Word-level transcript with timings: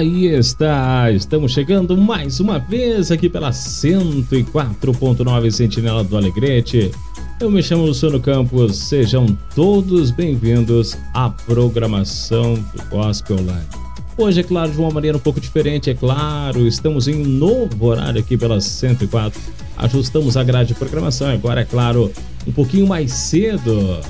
Aí 0.00 0.28
está, 0.28 1.12
estamos 1.12 1.52
chegando 1.52 1.94
mais 1.94 2.40
uma 2.40 2.58
vez 2.58 3.12
aqui 3.12 3.28
pela 3.28 3.50
104.9 3.50 5.50
Sentinela 5.50 6.02
do 6.02 6.16
Alegrete. 6.16 6.90
Eu 7.38 7.50
me 7.50 7.62
chamo 7.62 7.84
Luciano 7.84 8.18
Campos, 8.18 8.78
sejam 8.78 9.26
todos 9.54 10.10
bem-vindos 10.10 10.96
à 11.12 11.28
programação 11.28 12.54
do 12.54 12.82
Gospel 12.88 13.44
Live. 13.44 13.66
Hoje, 14.16 14.40
é 14.40 14.42
claro, 14.42 14.72
de 14.72 14.78
uma 14.78 14.90
maneira 14.90 15.18
um 15.18 15.20
pouco 15.20 15.38
diferente, 15.38 15.90
é 15.90 15.94
claro, 15.94 16.66
estamos 16.66 17.06
em 17.06 17.16
um 17.16 17.28
novo 17.28 17.84
horário 17.84 18.20
aqui 18.20 18.38
pela 18.38 18.58
104. 18.58 19.38
Ajustamos 19.76 20.34
a 20.34 20.42
grade 20.42 20.68
de 20.68 20.76
programação, 20.76 21.28
agora, 21.28 21.60
é 21.60 21.64
claro, 21.66 22.10
um 22.46 22.52
pouquinho 22.52 22.86
mais 22.86 23.12
cedo. 23.12 24.00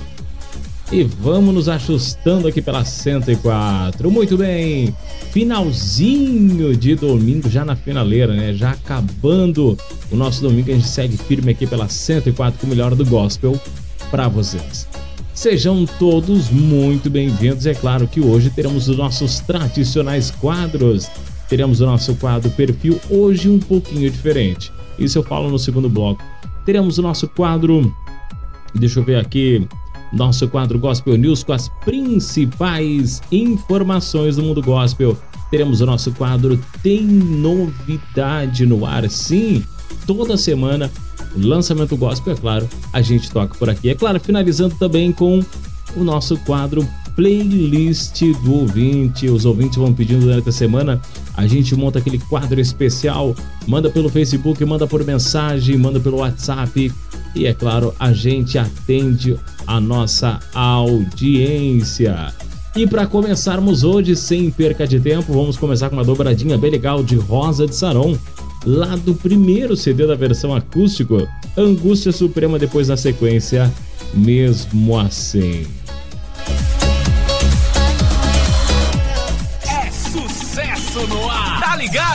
E 0.92 1.04
vamos 1.04 1.54
nos 1.54 1.68
ajustando 1.68 2.48
aqui 2.48 2.60
pela 2.60 2.84
104. 2.84 4.10
Muito 4.10 4.36
bem, 4.36 4.92
finalzinho 5.30 6.76
de 6.76 6.96
domingo, 6.96 7.48
já 7.48 7.64
na 7.64 7.76
finaleira, 7.76 8.34
né? 8.34 8.52
Já 8.52 8.72
acabando 8.72 9.78
o 10.10 10.16
nosso 10.16 10.42
domingo, 10.42 10.68
a 10.68 10.74
gente 10.74 10.88
segue 10.88 11.16
firme 11.16 11.52
aqui 11.52 11.64
pela 11.64 11.88
104 11.88 12.58
com 12.58 12.66
o 12.66 12.70
melhor 12.70 12.96
do 12.96 13.06
gospel 13.06 13.58
para 14.10 14.26
vocês. 14.26 14.88
Sejam 15.32 15.86
todos 15.96 16.50
muito 16.50 17.08
bem-vindos. 17.08 17.66
É 17.66 17.74
claro 17.74 18.08
que 18.08 18.20
hoje 18.20 18.50
teremos 18.50 18.88
os 18.88 18.96
nossos 18.96 19.38
tradicionais 19.38 20.32
quadros. 20.32 21.08
Teremos 21.48 21.80
o 21.80 21.86
nosso 21.86 22.16
quadro 22.16 22.50
perfil 22.50 23.00
hoje 23.08 23.48
um 23.48 23.60
pouquinho 23.60 24.10
diferente. 24.10 24.72
Isso 24.98 25.18
eu 25.18 25.22
falo 25.22 25.48
no 25.48 25.58
segundo 25.58 25.88
bloco. 25.88 26.20
Teremos 26.66 26.98
o 26.98 27.02
nosso 27.02 27.28
quadro 27.28 27.94
Deixa 28.74 29.00
eu 29.00 29.04
ver 29.04 29.16
aqui. 29.16 29.66
Nosso 30.12 30.48
quadro 30.48 30.78
Gospel 30.78 31.16
News 31.16 31.42
com 31.42 31.52
as 31.52 31.68
principais 31.84 33.22
informações 33.30 34.36
do 34.36 34.42
mundo 34.42 34.62
gospel. 34.62 35.16
Teremos 35.50 35.80
o 35.80 35.86
nosso 35.86 36.12
quadro 36.12 36.60
Tem 36.82 37.02
Novidade 37.02 38.66
no 38.66 38.86
Ar. 38.86 39.08
Sim, 39.08 39.64
toda 40.06 40.36
semana, 40.36 40.90
lançamento 41.36 41.96
gospel, 41.96 42.34
é 42.34 42.36
claro, 42.36 42.68
a 42.92 43.02
gente 43.02 43.30
toca 43.30 43.54
por 43.56 43.68
aqui. 43.68 43.90
É 43.90 43.94
claro, 43.94 44.20
finalizando 44.20 44.74
também 44.76 45.12
com 45.12 45.40
o 45.96 46.04
nosso 46.04 46.36
quadro 46.38 46.86
Playlist 47.16 48.22
do 48.42 48.54
ouvinte. 48.54 49.28
Os 49.28 49.44
ouvintes 49.44 49.76
vão 49.76 49.92
pedindo 49.92 50.20
durante 50.20 50.48
a 50.48 50.52
semana. 50.52 51.00
A 51.36 51.46
gente 51.46 51.74
monta 51.74 51.98
aquele 51.98 52.18
quadro 52.18 52.60
especial, 52.60 53.34
manda 53.66 53.88
pelo 53.90 54.08
Facebook, 54.08 54.64
manda 54.64 54.86
por 54.86 55.04
mensagem, 55.04 55.76
manda 55.76 55.98
pelo 56.00 56.18
WhatsApp. 56.18 56.92
E 57.34 57.46
é 57.46 57.54
claro, 57.54 57.94
a 57.98 58.12
gente 58.12 58.58
atende 58.58 59.38
a 59.66 59.80
nossa 59.80 60.40
audiência. 60.52 62.34
E 62.74 62.86
para 62.86 63.06
começarmos 63.06 63.82
hoje, 63.82 64.14
sem 64.14 64.50
perca 64.50 64.86
de 64.86 65.00
tempo, 65.00 65.32
vamos 65.32 65.56
começar 65.56 65.88
com 65.88 65.96
uma 65.96 66.04
dobradinha 66.04 66.56
bem 66.56 66.70
legal 66.70 67.02
de 67.02 67.16
Rosa 67.16 67.66
de 67.66 67.74
Saron, 67.74 68.16
lá 68.64 68.94
do 68.96 69.14
primeiro 69.14 69.76
CD 69.76 70.06
da 70.06 70.14
versão 70.14 70.54
acústico, 70.54 71.26
Angústia 71.56 72.12
Suprema, 72.12 72.58
depois 72.58 72.88
na 72.88 72.96
sequência, 72.96 73.72
Mesmo 74.14 74.98
Assim. 74.98 75.66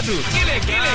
Legal. 0.01 0.23
Que 0.31 0.44
legal. 0.45 0.94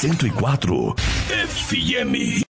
104 0.00 0.94
FM. 1.28 2.47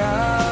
yeah. 0.00 0.49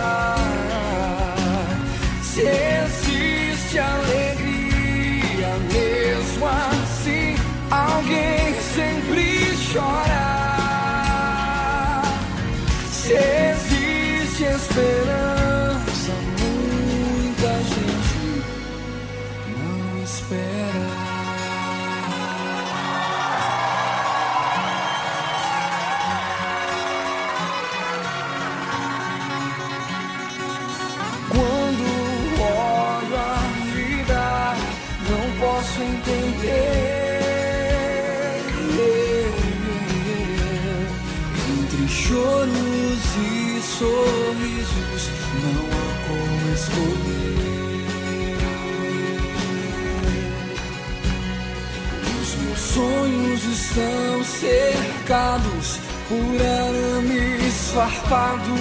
sonhos 52.99 53.45
estão 53.45 54.25
cercados 54.25 55.79
por 56.09 56.41
arames 56.43 57.71
farpados. 57.73 58.61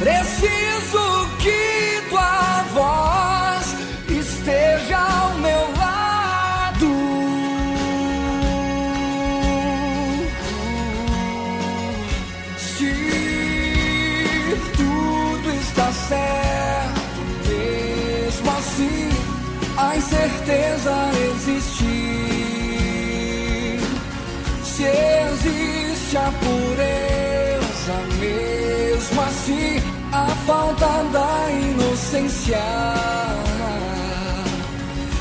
Preciso 0.00 1.28
que 1.38 2.01
existe 26.12 26.16
a 26.18 26.32
pureza, 26.40 27.94
mesmo 28.20 29.20
assim, 29.22 29.80
a 30.12 30.26
falta 30.46 31.04
da 31.10 31.50
inocência. 31.50 32.60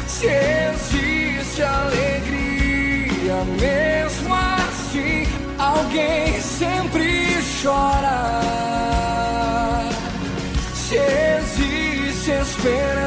Se 0.07 0.27
existe 0.27 1.63
alegria, 1.63 3.43
mesmo 3.59 4.33
assim, 4.33 5.27
alguém 5.57 6.41
sempre 6.41 7.37
chora. 7.61 8.41
Se 10.73 10.95
existe 10.95 12.31
esperança 12.31 13.00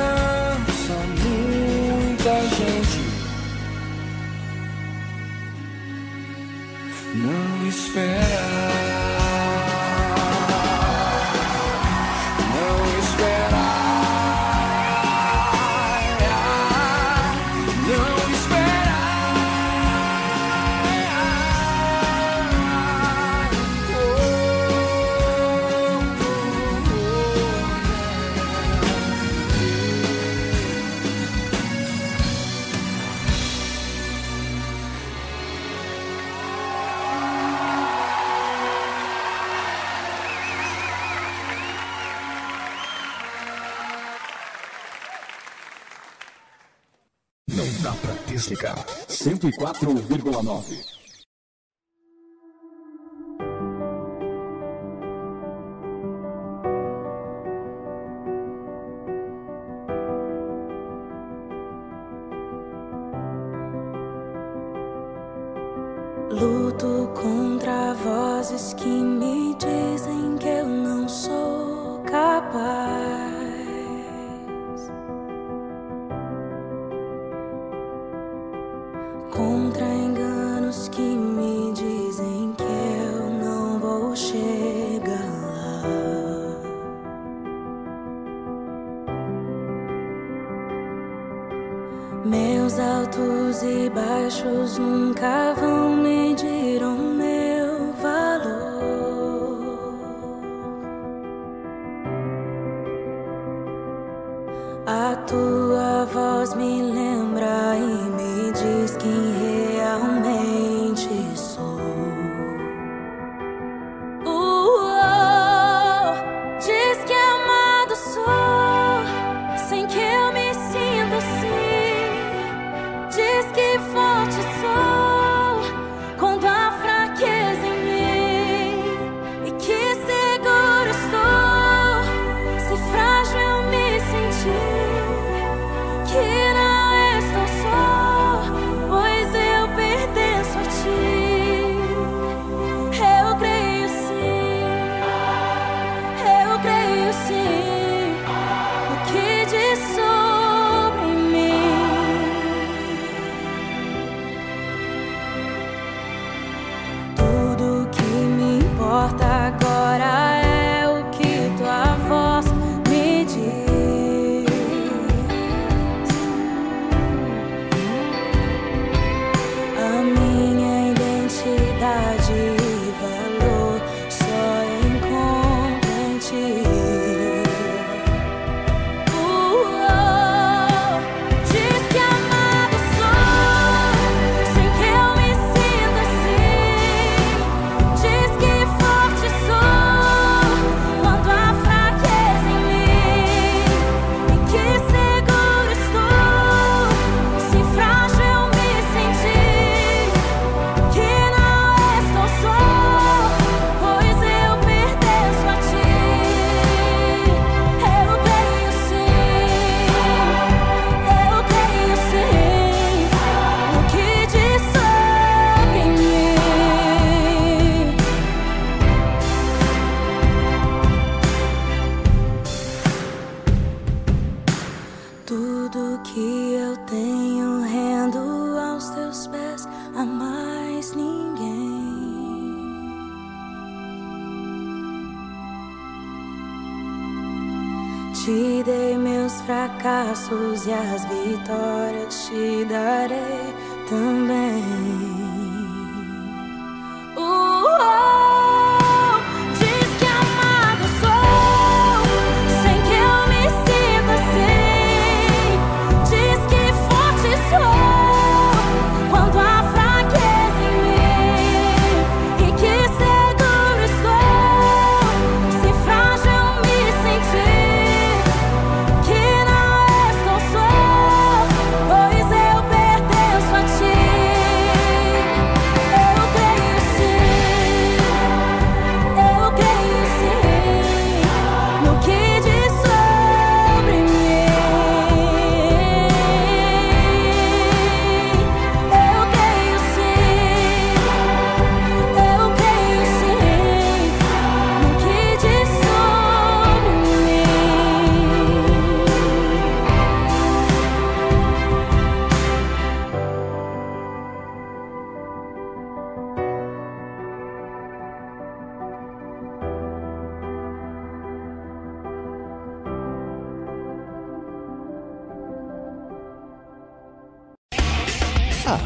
Artística 48.44 48.74
104,9. 49.08 50.93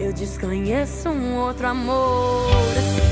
Eu 0.00 0.12
desconheço 0.12 1.08
um 1.08 1.36
outro 1.38 1.66
amor 1.66 2.48
assim. 2.78 3.02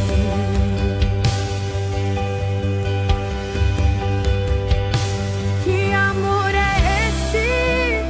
Que 5.64 5.92
amor 5.92 6.54
é 6.54 7.08
esse? 7.08 8.04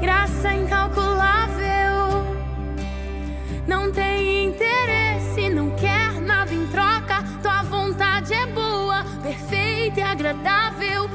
Graça 0.00 0.54
incalculável. 0.54 2.24
Não 3.66 3.90
tem 3.90 4.46
interesse, 4.46 5.50
não 5.50 5.70
quer 5.70 6.12
nada 6.20 6.54
em 6.54 6.64
troca. 6.68 7.24
Tua 7.42 7.64
vontade 7.64 8.34
é 8.34 8.46
boa, 8.46 9.04
perfeita 9.20 9.98
e 9.98 10.02
agradável. 10.04 11.10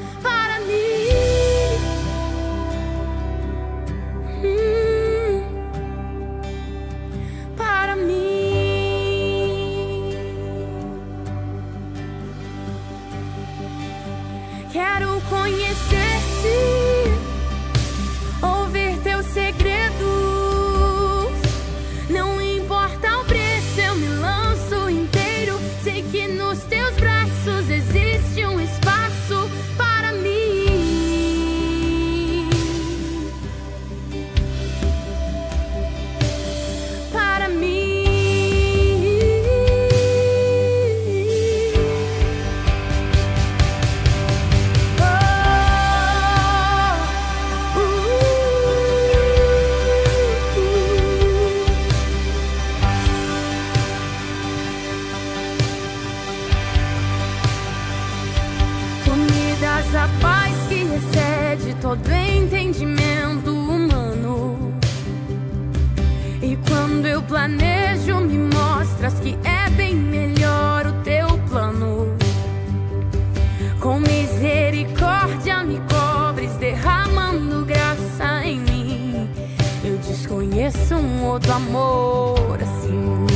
amor 81.54 82.58
assim. 82.60 83.26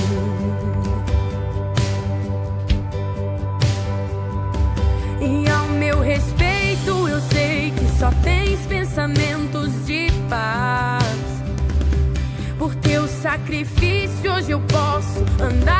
E 5.20 5.48
ao 5.48 5.68
meu 5.68 6.00
respeito, 6.00 7.08
eu 7.08 7.20
sei 7.20 7.70
que 7.70 7.98
só 7.98 8.10
tens 8.22 8.58
pensamentos 8.66 9.86
de 9.86 10.08
paz. 10.28 11.04
Por 12.58 12.74
teu 12.76 13.06
sacrifício, 13.06 14.32
hoje 14.32 14.50
eu 14.50 14.60
posso 14.60 15.24
andar. 15.40 15.77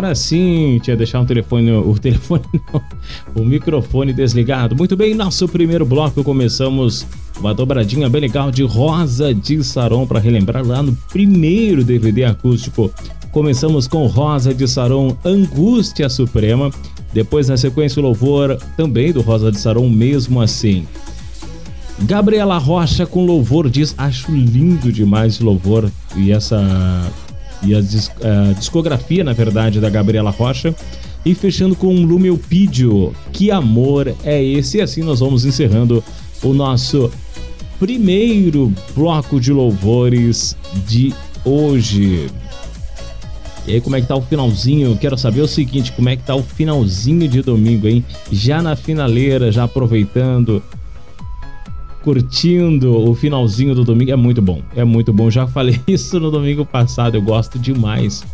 Agora 0.00 0.14
sim, 0.14 0.80
tinha 0.82 0.96
deixar 0.96 1.20
um 1.20 1.26
telefone, 1.26 1.70
o 1.72 1.92
telefone 1.98 2.42
não, 2.72 2.82
o 3.34 3.44
microfone 3.44 4.14
desligado. 4.14 4.74
Muito 4.74 4.96
bem, 4.96 5.14
nosso 5.14 5.46
primeiro 5.46 5.84
bloco 5.84 6.24
começamos 6.24 7.06
uma 7.38 7.52
dobradinha 7.52 8.08
bem 8.08 8.22
legal 8.22 8.50
de 8.50 8.62
Rosa 8.62 9.34
de 9.34 9.62
Saron 9.62 10.06
para 10.06 10.18
relembrar 10.18 10.66
lá 10.66 10.82
no 10.82 10.96
primeiro 11.12 11.84
DVD 11.84 12.24
acústico. 12.24 12.90
Começamos 13.30 13.86
com 13.86 14.06
Rosa 14.06 14.54
de 14.54 14.66
Saron, 14.66 15.14
Angústia 15.22 16.08
Suprema. 16.08 16.70
Depois 17.12 17.50
na 17.50 17.58
sequência 17.58 18.00
o 18.00 18.02
louvor 18.02 18.56
também 18.78 19.12
do 19.12 19.20
Rosa 19.20 19.52
de 19.52 19.60
Saron, 19.60 19.90
mesmo 19.90 20.40
assim. 20.40 20.86
Gabriela 22.04 22.56
Rocha 22.56 23.04
com 23.04 23.26
louvor 23.26 23.68
diz: 23.68 23.94
Acho 23.98 24.32
lindo 24.32 24.90
demais 24.90 25.38
o 25.40 25.44
louvor 25.44 25.92
e 26.16 26.32
essa. 26.32 26.58
E 27.62 27.74
a, 27.74 27.80
dis- 27.80 28.10
a 28.22 28.52
discografia, 28.52 29.22
na 29.22 29.32
verdade, 29.32 29.80
da 29.80 29.90
Gabriela 29.90 30.30
Rocha. 30.30 30.74
E 31.24 31.34
fechando 31.34 31.76
com 31.76 31.94
um 31.94 32.04
Lumeupídio. 32.04 33.14
Que 33.32 33.50
amor 33.50 34.14
é 34.24 34.42
esse? 34.42 34.78
E 34.78 34.80
assim 34.80 35.02
nós 35.02 35.20
vamos 35.20 35.44
encerrando 35.44 36.02
o 36.42 36.54
nosso 36.54 37.10
primeiro 37.78 38.72
bloco 38.94 39.40
de 39.40 39.52
louvores 39.52 40.56
de 40.86 41.12
hoje. 41.44 42.28
E 43.66 43.74
aí, 43.74 43.80
como 43.80 43.94
é 43.96 44.00
que 44.00 44.06
tá 44.06 44.16
o 44.16 44.22
finalzinho? 44.22 44.96
Quero 44.96 45.16
saber 45.18 45.42
o 45.42 45.46
seguinte, 45.48 45.92
como 45.92 46.08
é 46.08 46.16
que 46.16 46.22
tá 46.22 46.34
o 46.34 46.42
finalzinho 46.42 47.28
de 47.28 47.42
domingo, 47.42 47.86
hein? 47.86 48.04
Já 48.32 48.62
na 48.62 48.74
finaleira, 48.74 49.52
já 49.52 49.64
aproveitando, 49.64 50.62
curtindo 52.02 52.96
o 52.96 53.14
finalzinho 53.14 53.74
do 53.74 53.84
domingo. 53.84 54.10
É 54.10 54.16
muito 54.16 54.40
bom, 54.40 54.62
é 54.74 54.84
muito 54.84 55.12
bom. 55.12 55.30
Já 55.30 55.46
falei 55.46 55.80
isso 55.86 56.18
no 56.18 56.30
domingo 56.30 56.64
passado, 56.64 57.16
eu 57.16 57.22
gosto 57.22 57.58
demais 57.58 58.24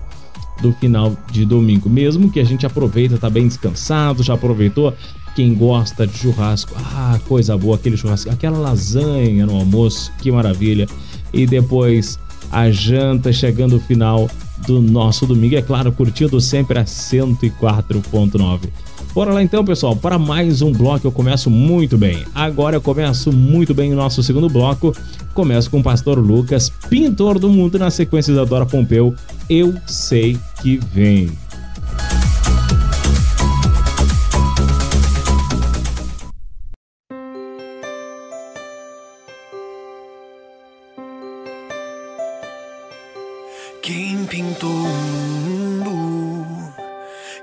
do 0.61 0.73
final 0.73 1.17
de 1.31 1.45
domingo. 1.45 1.89
Mesmo 1.89 2.31
que 2.31 2.41
a 2.41 2.45
gente 2.45 2.65
aproveita, 2.65 3.19
tá 3.19 3.29
bem 3.29 3.47
descansado, 3.47 4.23
já 4.23 4.35
aproveitou. 4.35 4.95
Quem 5.35 5.55
gosta 5.55 6.07
de 6.07 6.17
churrasco, 6.17 6.75
ah, 6.79 7.21
coisa 7.29 7.57
boa, 7.59 7.77
aquele 7.77 7.97
churrasco, 7.97 8.31
aquela 8.31 8.59
lasanha 8.59 9.45
no 9.45 9.57
almoço, 9.57 10.11
que 10.19 10.33
maravilha. 10.33 10.89
E 11.33 11.47
depois 11.47 12.19
a 12.51 12.71
janta 12.71 13.33
chegando 13.33 13.77
o 13.77 13.81
final 13.81 14.31
do 14.67 14.81
nosso 14.81 15.27
domingo, 15.27 15.57
é 15.57 15.63
claro, 15.63 15.93
curtindo 15.93 16.41
sempre 16.41 16.79
a 16.79 16.85
104.9. 16.85 18.71
Bora 19.17 19.33
lá 19.33 19.43
então, 19.43 19.65
pessoal, 19.65 19.97
para 19.97 20.19
mais 20.19 20.61
um 20.61 20.71
bloco. 20.71 21.07
Eu 21.07 21.11
começo 21.11 21.49
muito 21.49 21.97
bem. 21.97 22.27
Agora 22.35 22.77
eu 22.77 22.83
começo 22.83 23.33
muito 23.33 23.73
bem 23.73 23.91
o 23.91 23.97
nosso 23.97 24.23
segundo 24.23 24.47
bloco. 24.47 24.95
Começo 25.33 25.71
com 25.71 25.81
o 25.81 25.83
pastor 25.83 26.19
Lucas, 26.19 26.71
pintor 26.91 27.39
do 27.39 27.49
mundo, 27.49 27.79
na 27.79 27.89
sequência 27.89 28.35
da 28.35 28.45
Dora 28.45 28.67
Pompeu. 28.67 29.15
Eu 29.49 29.75
sei 29.87 30.39
que 30.61 30.79
vem. 30.93 31.31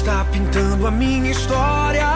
está 0.00 0.24
pintando 0.32 0.86
a 0.86 0.90
minha 0.90 1.30
história. 1.30 2.08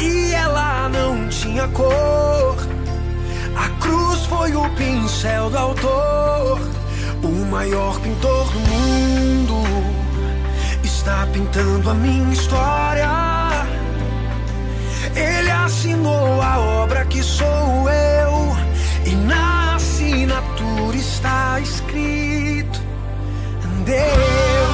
E 0.00 0.32
ela 0.32 0.88
não 0.88 1.28
tinha 1.28 1.68
cor. 1.68 2.56
A 3.54 3.68
cruz 3.80 4.26
foi 4.26 4.56
o 4.56 4.68
pincel 4.70 5.50
do 5.50 5.56
autor. 5.56 6.60
O 7.22 7.44
maior 7.46 8.00
pintor 8.00 8.50
do 8.50 8.58
mundo 8.58 9.62
está 10.82 11.24
pintando 11.32 11.88
a 11.88 11.94
minha 11.94 12.32
história. 12.32 13.08
Ele 15.14 15.50
assinou 15.52 16.42
a 16.42 16.58
obra 16.82 17.04
que 17.04 17.22
sou 17.22 17.88
eu. 17.88 18.56
E 19.06 19.14
na 19.14 19.76
assinatura 19.76 20.96
está 20.96 21.60
escrito 21.60 22.80
Deus. 23.84 24.73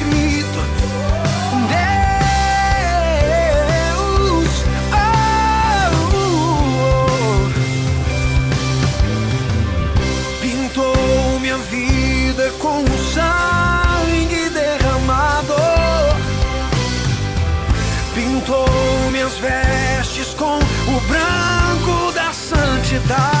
stop 23.11 23.40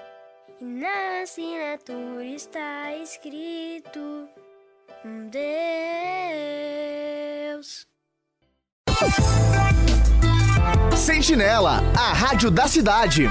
E 0.61 0.63
na 0.63 1.23
assinatura 1.23 2.23
está 2.23 2.95
escrito 2.97 4.29
um 5.03 5.27
Deus. 5.27 5.41
Sentinela, 10.95 11.81
a 11.97 12.13
rádio 12.13 12.51
da 12.51 12.67
cidade. 12.67 13.27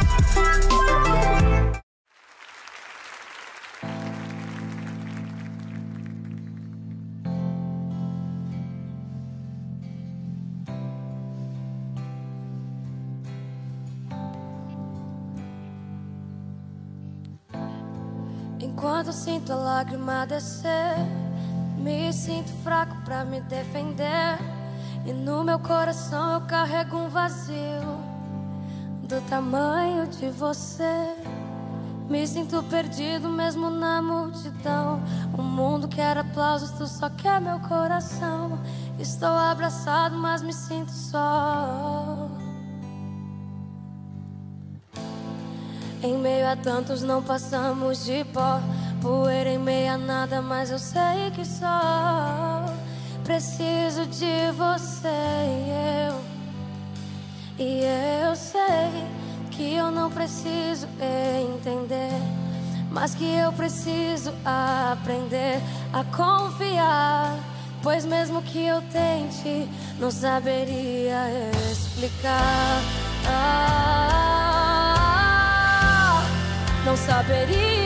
Sinto 19.50 19.52
a 19.52 19.56
lágrima 19.56 20.26
descer, 20.26 20.94
me 21.76 22.12
sinto 22.12 22.52
fraco 22.62 22.94
pra 23.04 23.24
me 23.24 23.40
defender. 23.40 24.38
E 25.04 25.12
no 25.12 25.42
meu 25.42 25.58
coração 25.58 26.34
eu 26.34 26.40
carrego 26.42 26.96
um 26.96 27.08
vazio 27.08 27.98
do 29.08 29.20
tamanho 29.28 30.06
de 30.06 30.30
você. 30.30 31.16
Me 32.08 32.26
sinto 32.26 32.62
perdido 32.64 33.28
mesmo 33.28 33.70
na 33.70 34.00
multidão. 34.00 35.00
O 35.36 35.42
mundo 35.42 35.88
quer 35.88 36.16
aplausos, 36.16 36.70
tu 36.72 36.86
só 36.86 37.08
quer 37.10 37.40
meu 37.40 37.58
coração. 37.60 38.58
Estou 38.98 39.28
abraçado, 39.28 40.16
mas 40.16 40.42
me 40.42 40.52
sinto 40.52 40.92
só. 40.92 42.28
Em 46.02 46.16
meio 46.16 46.48
a 46.48 46.56
tantos 46.56 47.02
não 47.02 47.22
passamos 47.22 48.04
de 48.04 48.24
pó. 48.24 48.60
Poeira 49.00 49.50
em 49.50 49.58
meio 49.58 49.94
a 49.94 49.98
nada, 49.98 50.42
mas 50.42 50.70
eu 50.70 50.78
sei 50.78 51.30
que 51.34 51.42
só 51.44 52.66
preciso 53.24 54.04
de 54.06 54.50
você 54.52 55.08
e 55.08 55.70
eu. 56.06 56.20
E 57.58 57.82
eu 58.26 58.36
sei 58.36 59.06
que 59.50 59.74
eu 59.74 59.90
não 59.90 60.10
preciso 60.10 60.86
entender, 61.54 62.20
mas 62.90 63.14
que 63.14 63.24
eu 63.24 63.50
preciso 63.52 64.34
aprender 64.44 65.62
a 65.92 66.04
confiar. 66.04 67.38
Pois 67.82 68.04
mesmo 68.04 68.42
que 68.42 68.66
eu 68.66 68.82
tente, 68.92 69.66
não 69.98 70.10
saberia 70.10 71.24
explicar. 71.72 72.82
Ah, 73.26 73.70
não 76.84 76.94
saberia 76.98 77.79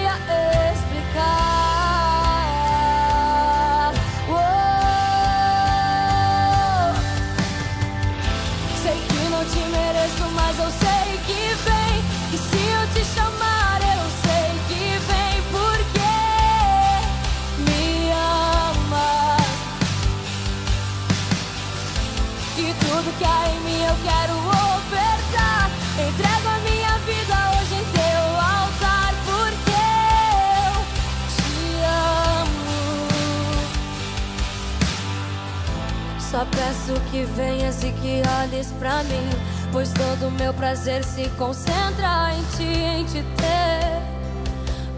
peço 36.84 37.00
que 37.10 37.24
venhas 37.24 37.82
e 37.82 37.92
que 37.92 38.22
olhes 38.42 38.72
pra 38.78 39.02
mim, 39.04 39.30
pois 39.72 39.90
todo 39.92 40.28
o 40.28 40.30
meu 40.32 40.52
prazer 40.52 41.02
se 41.04 41.28
concentra 41.30 42.32
em 42.34 42.42
ti, 42.56 42.78
em 42.78 43.04
te 43.04 43.24
ter 43.36 44.02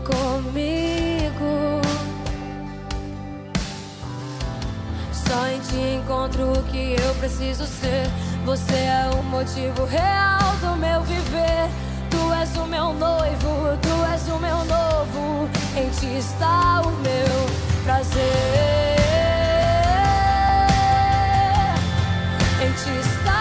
comigo. 0.05 1.81
Só 5.13 5.47
em 5.49 5.61
ti 5.61 5.97
encontro 5.97 6.53
o 6.53 6.63
que 6.65 6.97
eu 7.01 7.15
preciso 7.17 7.65
ser. 7.67 8.09
Você 8.45 8.75
é 8.75 9.11
o 9.13 9.23
motivo 9.25 9.85
real 9.85 10.57
do 10.61 10.77
meu 10.77 11.03
viver. 11.03 11.69
Tu 12.11 12.33
és 12.41 12.57
o 12.57 12.67
meu 12.67 12.93
noivo, 12.95 13.77
tu 13.83 14.13
és 14.13 14.29
o 14.29 14.39
meu 14.39 14.59
novo. 14.65 15.49
Em 15.77 15.89
ti 15.91 16.19
está 16.19 16.83
o 16.83 16.91
meu 17.03 17.85
prazer. 17.85 19.06
gente 22.67 22.99
está. 22.99 23.36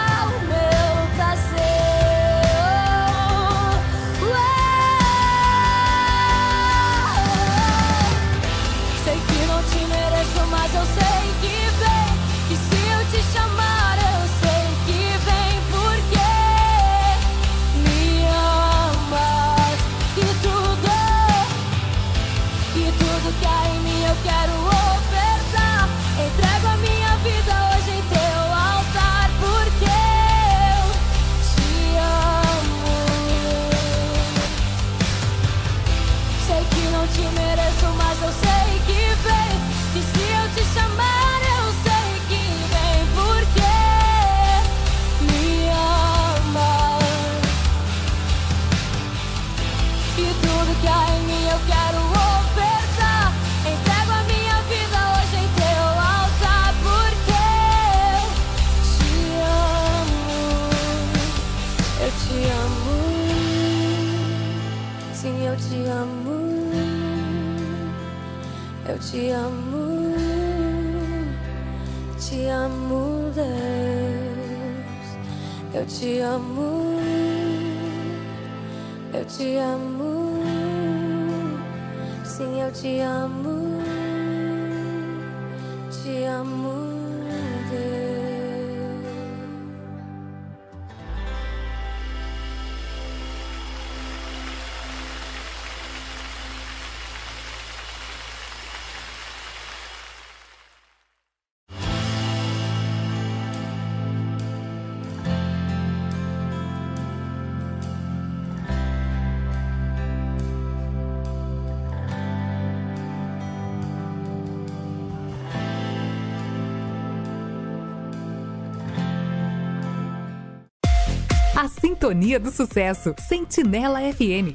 Sintonia 121.96 122.38
do 122.38 122.50
Sucesso, 122.50 123.14
Sentinela 123.18 124.00
FM. 124.12 124.52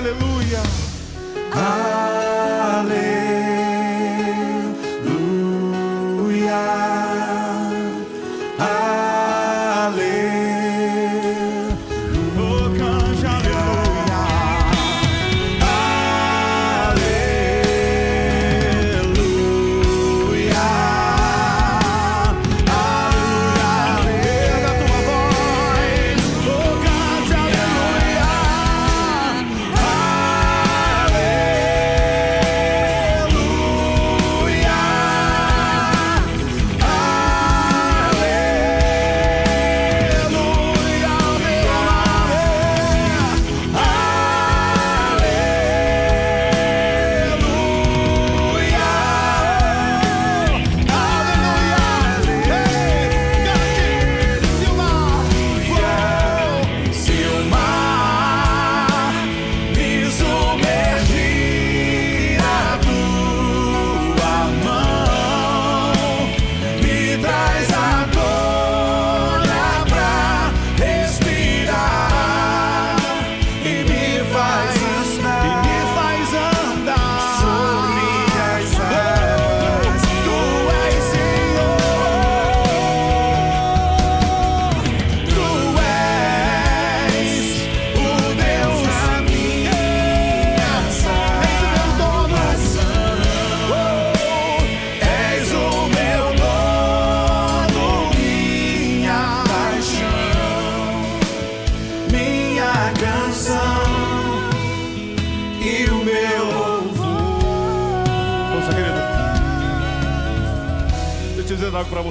Hallelujah. 0.00 0.29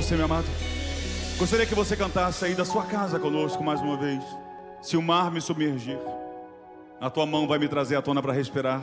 Você, 0.09 0.15
meu 0.15 0.25
amado. 0.25 0.47
Gostaria 1.37 1.67
que 1.67 1.75
você 1.75 1.95
cantasse 1.95 2.43
aí 2.43 2.55
da 2.55 2.65
sua 2.65 2.83
casa 2.83 3.19
conosco 3.19 3.63
mais 3.63 3.79
uma 3.79 3.95
vez. 3.95 4.23
Se 4.81 4.97
o 4.97 5.03
mar 5.03 5.29
me 5.29 5.39
submergir, 5.39 5.99
a 6.99 7.11
tua 7.11 7.27
mão 7.27 7.47
vai 7.47 7.59
me 7.59 7.67
trazer 7.67 7.95
à 7.95 8.01
tona 8.01 8.19
para 8.19 8.33
respirar. 8.33 8.81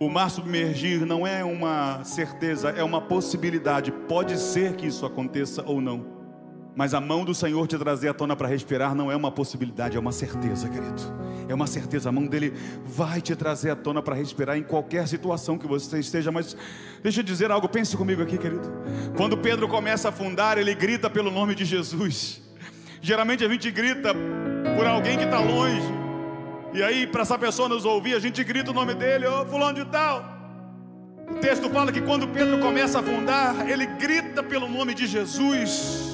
O 0.00 0.08
mar 0.08 0.28
submergir 0.30 1.06
não 1.06 1.24
é 1.24 1.44
uma 1.44 2.02
certeza, 2.02 2.70
é 2.70 2.82
uma 2.82 3.00
possibilidade. 3.00 3.92
Pode 3.92 4.36
ser 4.36 4.74
que 4.74 4.84
isso 4.84 5.06
aconteça 5.06 5.62
ou 5.64 5.80
não. 5.80 6.21
Mas 6.74 6.94
a 6.94 7.00
mão 7.00 7.24
do 7.24 7.34
Senhor 7.34 7.66
te 7.66 7.76
trazer 7.76 8.08
à 8.08 8.14
tona 8.14 8.34
para 8.34 8.48
respirar 8.48 8.94
não 8.94 9.12
é 9.12 9.16
uma 9.16 9.30
possibilidade, 9.30 9.96
é 9.96 10.00
uma 10.00 10.12
certeza, 10.12 10.68
querido. 10.68 11.02
É 11.48 11.54
uma 11.54 11.66
certeza. 11.66 12.08
A 12.08 12.12
mão 12.12 12.26
dele 12.26 12.54
vai 12.84 13.20
te 13.20 13.36
trazer 13.36 13.70
à 13.70 13.76
tona 13.76 14.00
para 14.00 14.14
respirar 14.14 14.56
em 14.56 14.62
qualquer 14.62 15.06
situação 15.06 15.58
que 15.58 15.66
você 15.66 15.98
esteja. 15.98 16.32
Mas 16.32 16.56
deixa 17.02 17.20
eu 17.20 17.24
dizer 17.24 17.50
algo, 17.50 17.68
pense 17.68 17.94
comigo 17.94 18.22
aqui, 18.22 18.38
querido. 18.38 18.72
Quando 19.16 19.36
Pedro 19.36 19.68
começa 19.68 20.08
a 20.08 20.10
afundar, 20.10 20.56
ele 20.56 20.74
grita 20.74 21.10
pelo 21.10 21.30
nome 21.30 21.54
de 21.54 21.64
Jesus. 21.64 22.40
Geralmente 23.02 23.44
a 23.44 23.48
gente 23.48 23.70
grita 23.70 24.14
por 24.76 24.86
alguém 24.86 25.18
que 25.18 25.24
está 25.24 25.40
longe. 25.40 25.92
E 26.72 26.82
aí, 26.82 27.06
para 27.06 27.20
essa 27.20 27.38
pessoa 27.38 27.68
nos 27.68 27.84
ouvir, 27.84 28.14
a 28.14 28.18
gente 28.18 28.42
grita 28.42 28.70
o 28.70 28.74
nome 28.74 28.94
dele, 28.94 29.26
ô 29.26 29.44
fulano 29.44 29.74
de 29.74 29.84
tal. 29.84 30.24
O 31.28 31.34
texto 31.34 31.68
fala 31.68 31.92
que 31.92 32.00
quando 32.00 32.26
Pedro 32.28 32.58
começa 32.60 32.98
a 32.98 33.00
afundar, 33.02 33.68
ele 33.68 33.84
grita 33.84 34.42
pelo 34.42 34.68
nome 34.68 34.94
de 34.94 35.06
Jesus. 35.06 36.11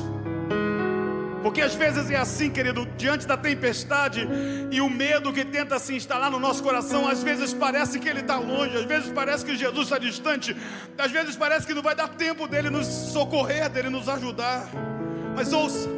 Porque 1.48 1.62
às 1.62 1.74
vezes 1.74 2.10
é 2.10 2.16
assim, 2.16 2.50
querido, 2.50 2.86
diante 2.98 3.26
da 3.26 3.34
tempestade 3.34 4.28
e 4.70 4.82
o 4.82 4.90
medo 4.90 5.32
que 5.32 5.46
tenta 5.46 5.78
se 5.78 5.94
instalar 5.94 6.30
no 6.30 6.38
nosso 6.38 6.62
coração, 6.62 7.08
às 7.08 7.22
vezes 7.22 7.54
parece 7.54 7.98
que 7.98 8.06
ele 8.06 8.20
está 8.20 8.36
longe, 8.36 8.76
às 8.76 8.84
vezes 8.84 9.10
parece 9.10 9.46
que 9.46 9.56
Jesus 9.56 9.84
está 9.86 9.96
distante, 9.96 10.54
às 10.98 11.10
vezes 11.10 11.36
parece 11.36 11.66
que 11.66 11.72
não 11.72 11.80
vai 11.80 11.94
dar 11.94 12.08
tempo 12.08 12.46
dele 12.46 12.68
nos 12.68 12.86
socorrer, 12.86 13.70
dele 13.70 13.88
nos 13.88 14.10
ajudar. 14.10 14.68
Mas 15.34 15.50
ouça, 15.54 15.88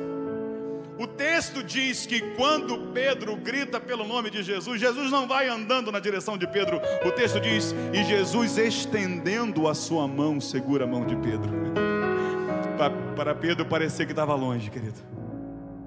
o 0.97 1.07
texto 1.09 1.65
diz 1.65 2.07
que 2.07 2.21
quando 2.37 2.93
Pedro 2.95 3.35
grita 3.35 3.81
pelo 3.81 4.07
nome 4.07 4.31
de 4.31 4.45
Jesus, 4.45 4.81
Jesus 4.81 5.11
não 5.11 5.27
vai 5.27 5.49
andando 5.49 5.91
na 5.91 5.99
direção 5.99 6.39
de 6.39 6.47
Pedro. 6.47 6.81
O 7.05 7.11
texto 7.11 7.41
diz: 7.41 7.75
e 7.93 8.05
Jesus 8.05 8.57
estendendo 8.57 9.67
a 9.67 9.75
sua 9.75 10.07
mão, 10.07 10.41
segura 10.41 10.85
a 10.85 10.87
mão 10.87 11.05
de 11.05 11.17
Pedro. 11.17 11.51
Pa- 12.79 12.93
Para 13.17 13.35
Pedro 13.35 13.67
parecer 13.67 14.07
que 14.07 14.13
estava 14.13 14.35
longe, 14.37 14.71
querido. 14.71 15.19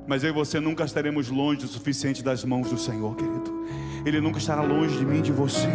Mas 0.08 0.24
eu 0.24 0.30
e 0.30 0.34
você 0.34 0.60
nunca 0.60 0.84
estaremos 0.84 1.30
longe 1.30 1.66
o 1.66 1.68
suficiente 1.68 2.22
das 2.22 2.43
mãos 2.43 2.70
do 2.70 2.78
Senhor, 2.78 3.16
querido. 3.16 3.66
Ele 4.06 4.20
nunca 4.20 4.38
estará 4.38 4.62
longe 4.62 4.97
de 4.97 5.06
mim, 5.06 5.22
de 5.22 5.32
você. 5.32 5.70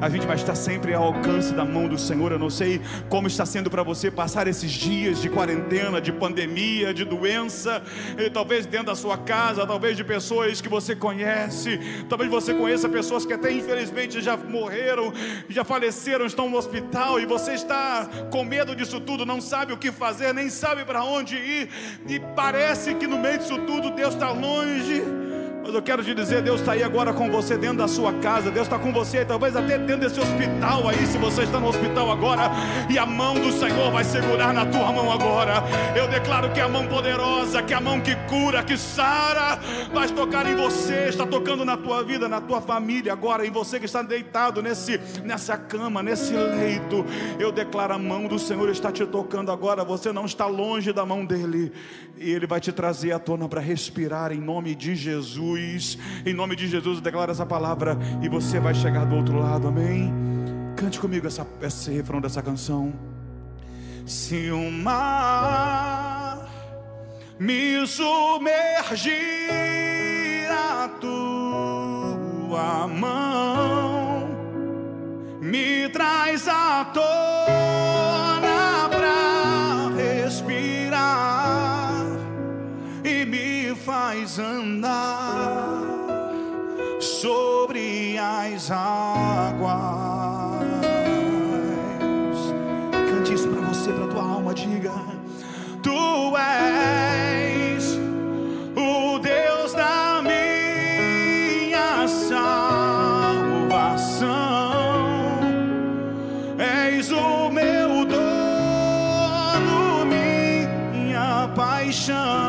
A 0.00 0.08
gente 0.08 0.26
vai 0.26 0.36
estar 0.36 0.54
sempre 0.54 0.94
ao 0.94 1.02
alcance 1.02 1.52
da 1.52 1.64
mão 1.64 1.88
do 1.88 1.98
Senhor. 1.98 2.30
Eu 2.30 2.38
não 2.38 2.48
sei 2.48 2.80
como 3.08 3.26
está 3.26 3.44
sendo 3.44 3.68
para 3.68 3.82
você 3.82 4.10
passar 4.10 4.46
esses 4.46 4.70
dias 4.70 5.20
de 5.20 5.28
quarentena, 5.28 6.00
de 6.00 6.12
pandemia, 6.12 6.94
de 6.94 7.04
doença, 7.04 7.82
e 8.16 8.30
talvez 8.30 8.64
dentro 8.64 8.86
da 8.86 8.94
sua 8.94 9.18
casa, 9.18 9.66
talvez 9.66 9.96
de 9.96 10.04
pessoas 10.04 10.60
que 10.60 10.68
você 10.68 10.94
conhece, 10.94 11.80
talvez 12.08 12.30
você 12.30 12.54
conheça 12.54 12.88
pessoas 12.88 13.26
que 13.26 13.32
até 13.32 13.50
infelizmente 13.50 14.20
já 14.20 14.36
morreram, 14.36 15.12
já 15.48 15.64
faleceram, 15.64 16.26
estão 16.26 16.48
no 16.48 16.56
hospital 16.56 17.18
e 17.18 17.26
você 17.26 17.54
está 17.54 18.08
com 18.30 18.44
medo 18.44 18.76
disso 18.76 19.00
tudo, 19.00 19.26
não 19.26 19.40
sabe 19.40 19.72
o 19.72 19.76
que 19.76 19.90
fazer, 19.90 20.32
nem 20.32 20.48
sabe 20.48 20.84
para 20.84 21.02
onde 21.02 21.34
ir, 21.34 21.68
e 22.08 22.20
parece 22.36 22.94
que 22.94 23.06
no 23.06 23.18
meio 23.18 23.38
disso 23.38 23.58
tudo 23.66 23.90
Deus 23.90 24.14
está 24.14 24.30
longe. 24.30 25.17
Mas 25.68 25.74
eu 25.74 25.82
quero 25.82 26.02
te 26.02 26.14
dizer, 26.14 26.40
Deus 26.40 26.60
está 26.60 26.72
aí 26.72 26.82
agora 26.82 27.12
com 27.12 27.30
você 27.30 27.58
dentro 27.58 27.76
da 27.76 27.86
sua 27.86 28.10
casa, 28.20 28.50
Deus 28.50 28.66
está 28.66 28.78
com 28.78 28.90
você, 28.90 29.22
talvez 29.22 29.54
até 29.54 29.76
dentro 29.76 30.08
desse 30.08 30.18
hospital 30.18 30.88
aí, 30.88 31.06
se 31.06 31.18
você 31.18 31.42
está 31.42 31.60
no 31.60 31.68
hospital 31.68 32.10
agora, 32.10 32.50
e 32.88 32.98
a 32.98 33.04
mão 33.04 33.34
do 33.34 33.52
Senhor 33.52 33.92
vai 33.92 34.02
segurar 34.02 34.54
na 34.54 34.64
tua 34.64 34.90
mão 34.90 35.12
agora. 35.12 35.62
Eu 35.94 36.08
declaro 36.08 36.50
que 36.54 36.60
a 36.62 36.70
mão 36.70 36.86
poderosa, 36.86 37.62
que 37.62 37.74
a 37.74 37.82
mão 37.82 38.00
que 38.00 38.16
cura, 38.30 38.62
que 38.62 38.78
sara, 38.78 39.60
vai 39.92 40.08
tocar 40.08 40.46
em 40.46 40.56
você, 40.56 41.10
está 41.10 41.26
tocando 41.26 41.66
na 41.66 41.76
tua 41.76 42.02
vida, 42.02 42.30
na 42.30 42.40
tua 42.40 42.62
família 42.62 43.12
agora, 43.12 43.46
em 43.46 43.50
você 43.50 43.78
que 43.78 43.84
está 43.84 44.00
deitado 44.00 44.62
nesse, 44.62 44.98
nessa 45.22 45.58
cama, 45.58 46.02
nesse 46.02 46.32
leito. 46.32 47.04
Eu 47.38 47.52
declaro 47.52 47.92
a 47.92 47.98
mão 47.98 48.26
do 48.26 48.38
Senhor 48.38 48.70
está 48.70 48.90
te 48.90 49.04
tocando 49.04 49.52
agora, 49.52 49.84
você 49.84 50.14
não 50.14 50.24
está 50.24 50.46
longe 50.46 50.94
da 50.94 51.04
mão 51.04 51.26
dele, 51.26 51.70
e 52.16 52.30
ele 52.30 52.46
vai 52.46 52.58
te 52.58 52.72
trazer 52.72 53.12
à 53.12 53.18
tona 53.18 53.46
para 53.46 53.60
respirar 53.60 54.32
em 54.32 54.40
nome 54.40 54.74
de 54.74 54.96
Jesus. 54.96 55.57
Em 56.24 56.32
nome 56.32 56.54
de 56.56 56.66
Jesus, 56.68 56.98
eu 56.98 57.02
declaro 57.02 57.32
essa 57.32 57.44
palavra 57.44 57.98
e 58.22 58.28
você 58.28 58.60
vai 58.60 58.74
chegar 58.74 59.04
do 59.04 59.16
outro 59.16 59.38
lado, 59.38 59.68
amém? 59.68 60.12
Cante 60.76 61.00
comigo 61.00 61.26
essa, 61.26 61.46
esse 61.60 61.90
refrão 61.90 62.20
dessa 62.20 62.40
canção. 62.42 62.92
Se 64.06 64.50
o 64.50 64.70
mar 64.70 66.48
me 67.38 67.86
submergir, 67.86 69.14
a 70.50 70.88
tua 71.00 72.86
mão 72.88 74.28
me 75.40 75.88
traz 75.90 76.48
à 76.48 76.84
tona 76.86 77.77
andar 84.38 85.82
sobre 87.00 88.16
as 88.18 88.70
águas. 88.70 89.68
Cante 93.10 93.34
isso 93.34 93.48
para 93.48 93.60
você, 93.62 93.92
para 93.92 94.06
tua 94.06 94.22
alma, 94.22 94.54
diga: 94.54 94.92
Tu 95.82 96.36
és 96.36 97.98
o 98.76 99.18
Deus 99.18 99.72
da 99.72 100.22
minha 100.22 102.06
salvação. 102.06 104.28
És 106.58 107.10
o 107.10 107.50
meu 107.50 108.04
dono, 108.04 110.04
minha 110.06 111.48
paixão. 111.54 112.47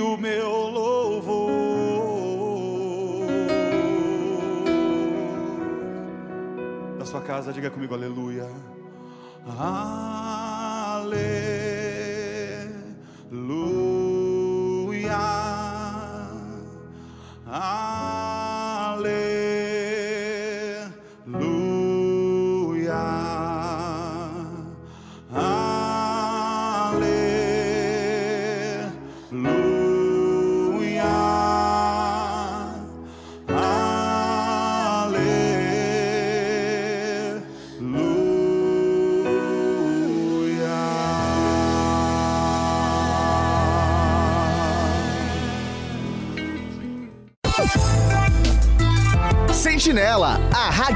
o 0.00 0.16
meu 0.16 0.50
louvor. 0.50 1.50
Da 6.98 7.04
sua 7.04 7.20
casa, 7.20 7.52
diga 7.52 7.70
comigo, 7.70 7.94
aleluia. 7.94 8.48
Aleluia. 9.46 10.26
Aleluia. 17.46 18.15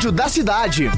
rádio 0.00 0.12
da 0.12 0.28
cidade. 0.30 0.90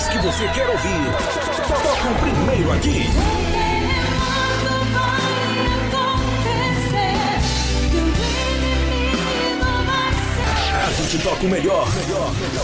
Louvores 0.00 0.08
que 0.08 0.18
você 0.18 0.48
quer 0.48 0.68
ouvir. 0.68 1.12
Tocam 1.66 2.14
primeiro 2.14 2.72
aqui. 2.72 3.06
A 10.72 10.90
gente 10.92 11.18
toca 11.22 11.44
o 11.44 11.48
melhor. 11.48 11.86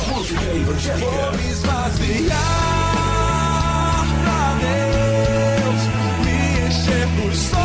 Música 0.08 0.44
evangélica. 0.44 1.10
Vou 1.10 1.32
me 1.32 1.50
esvaziar 1.50 2.38
pra 4.24 4.54
Deus, 5.62 5.82
me 6.24 6.38
encher 6.66 7.06
dos 7.16 7.38
sonhos 7.38 7.62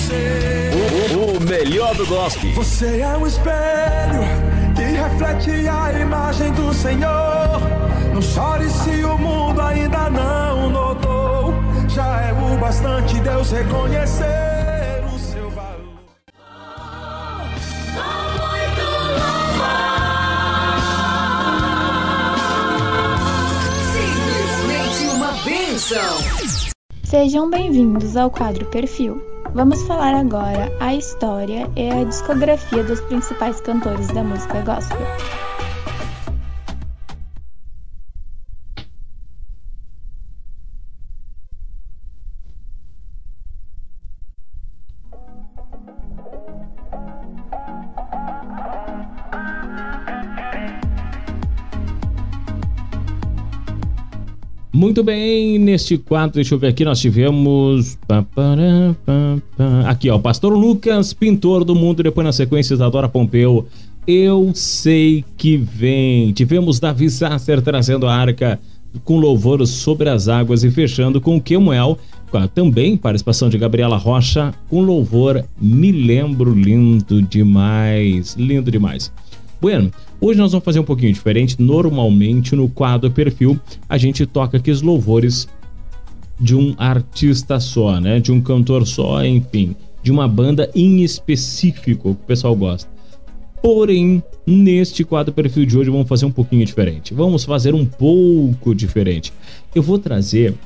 seus. 0.00 1.12
O, 1.12 1.36
o 1.36 1.40
melhor 1.48 1.94
do 1.94 2.06
gospel. 2.06 2.52
Você 2.54 3.00
é 3.00 3.16
um 3.16 3.26
espelho 3.26 4.51
que 4.74 4.82
reflete 4.82 5.68
a 5.68 5.92
imagem 6.00 6.52
do 6.52 6.72
Senhor. 6.74 7.60
Não 8.12 8.22
chore 8.22 8.68
se 8.68 9.04
o 9.04 9.18
mundo 9.18 9.60
ainda 9.60 10.10
não 10.10 10.70
notou. 10.70 11.54
Já 11.88 12.20
é 12.22 12.32
o 12.32 12.58
bastante 12.58 13.20
Deus 13.20 13.50
reconhecer 13.50 15.04
o 15.14 15.18
seu 15.18 15.50
valor. 15.50 15.98
Simplesmente 23.92 25.14
uma 25.14 25.32
bênção. 25.44 26.62
Sejam 27.04 27.50
bem-vindos 27.50 28.16
ao 28.16 28.30
quadro 28.30 28.66
Perfil. 28.66 29.31
Vamos 29.54 29.82
falar 29.82 30.14
agora 30.14 30.72
a 30.80 30.94
história 30.94 31.70
e 31.76 31.90
a 31.90 32.04
discografia 32.04 32.82
dos 32.84 33.02
principais 33.02 33.60
cantores 33.60 34.08
da 34.08 34.24
música 34.24 34.62
gospel. 34.62 35.41
Muito 54.92 55.04
bem, 55.04 55.58
neste 55.58 55.96
quadro, 55.96 56.34
deixa 56.34 56.54
eu 56.54 56.58
ver 56.58 56.66
aqui, 56.66 56.84
nós 56.84 57.00
tivemos. 57.00 57.96
Aqui, 59.86 60.10
ó, 60.10 60.18
Pastor 60.18 60.52
Lucas, 60.52 61.14
pintor 61.14 61.64
do 61.64 61.74
mundo, 61.74 62.02
depois 62.02 62.26
na 62.26 62.30
sequência 62.30 62.74
Isadora 62.74 63.08
Pompeu. 63.08 63.66
Eu 64.06 64.50
sei 64.54 65.24
que 65.38 65.56
vem. 65.56 66.30
Tivemos 66.32 66.78
Davi 66.78 67.08
Sasser 67.08 67.62
trazendo 67.62 68.06
a 68.06 68.14
arca 68.14 68.60
com 69.02 69.16
louvor 69.16 69.66
sobre 69.66 70.10
as 70.10 70.28
águas 70.28 70.62
e 70.62 70.70
fechando 70.70 71.22
com 71.22 71.40
Kemuel, 71.40 71.96
com 72.30 72.36
a 72.36 72.46
também 72.46 72.94
participação 72.94 73.48
de 73.48 73.56
Gabriela 73.56 73.96
Rocha, 73.96 74.52
com 74.68 74.82
louvor 74.82 75.42
Me 75.58 75.90
Lembro 75.90 76.52
Lindo 76.52 77.22
Demais. 77.22 78.34
Lindo 78.34 78.70
demais. 78.70 79.10
Bueno, 79.62 79.92
hoje 80.20 80.40
nós 80.40 80.50
vamos 80.50 80.64
fazer 80.64 80.80
um 80.80 80.84
pouquinho 80.84 81.12
diferente. 81.12 81.62
Normalmente 81.62 82.56
no 82.56 82.68
quadro 82.68 83.08
perfil 83.12 83.56
a 83.88 83.96
gente 83.96 84.26
toca 84.26 84.56
aqui 84.56 84.72
os 84.72 84.82
louvores 84.82 85.46
de 86.40 86.56
um 86.56 86.74
artista 86.76 87.60
só, 87.60 88.00
né? 88.00 88.18
De 88.18 88.32
um 88.32 88.40
cantor 88.40 88.84
só, 88.84 89.24
enfim, 89.24 89.76
de 90.02 90.10
uma 90.10 90.26
banda 90.26 90.68
em 90.74 91.04
específico 91.04 92.02
que 92.02 92.08
o 92.08 92.14
pessoal 92.26 92.56
gosta. 92.56 92.90
Porém, 93.62 94.20
neste 94.44 95.04
quadro 95.04 95.32
perfil 95.32 95.64
de 95.64 95.78
hoje 95.78 95.90
vamos 95.90 96.08
fazer 96.08 96.26
um 96.26 96.32
pouquinho 96.32 96.66
diferente. 96.66 97.14
Vamos 97.14 97.44
fazer 97.44 97.72
um 97.72 97.86
pouco 97.86 98.74
diferente. 98.74 99.32
Eu 99.72 99.84
vou 99.84 99.96
trazer 99.96 100.56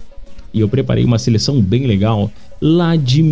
e 0.55 0.61
eu 0.61 0.71
preparei 0.71 1.05
uma 1.05 1.19
seleção 1.19 1.61
bem 1.61 1.87
legal 1.87 2.33
lá 2.63 2.97
de 2.97 3.23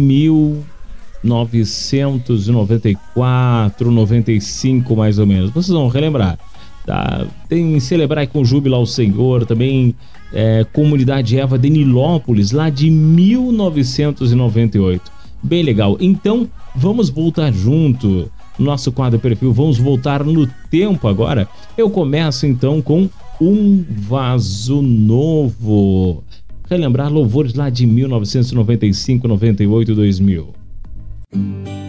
1994, 1.25 3.91
95 3.91 4.95
mais 4.95 5.19
ou 5.19 5.27
menos. 5.27 5.51
Vocês 5.51 5.75
vão 5.75 5.89
relembrar. 5.89 6.39
Tá? 6.87 7.27
Tem 7.49 7.81
Celebrar 7.81 8.29
com 8.29 8.45
Júbilo 8.45 8.77
ao 8.77 8.85
Senhor, 8.85 9.47
também 9.47 9.95
é, 10.33 10.67
Comunidade 10.73 11.39
Eva 11.39 11.59
de 11.59 11.71
Nilópolis, 11.71 12.53
lá 12.53 12.69
de 12.69 12.91
1998. 12.91 15.11
Bem 15.43 15.63
legal. 15.63 15.97
Então, 15.99 16.47
vamos 16.77 17.09
voltar 17.09 17.51
junto. 17.53 18.31
Nosso 18.59 18.93
quadro 18.93 19.19
perfil, 19.19 19.51
vamos 19.53 19.79
voltar 19.79 20.23
no 20.23 20.47
tempo 20.71 21.09
agora. 21.09 21.49
Eu 21.77 21.91
começo 21.91 22.47
então 22.47 22.81
com 22.81 23.09
um 23.41 23.85
vaso 23.89 24.81
novo. 24.81 26.23
Relembrar 26.71 27.13
louvores 27.13 27.55
lá 27.55 27.69
de 27.69 27.85
1995, 27.87 29.27
98, 29.27 29.95
2000. 29.95 30.64
Thank 31.35 31.69
you. 31.69 31.84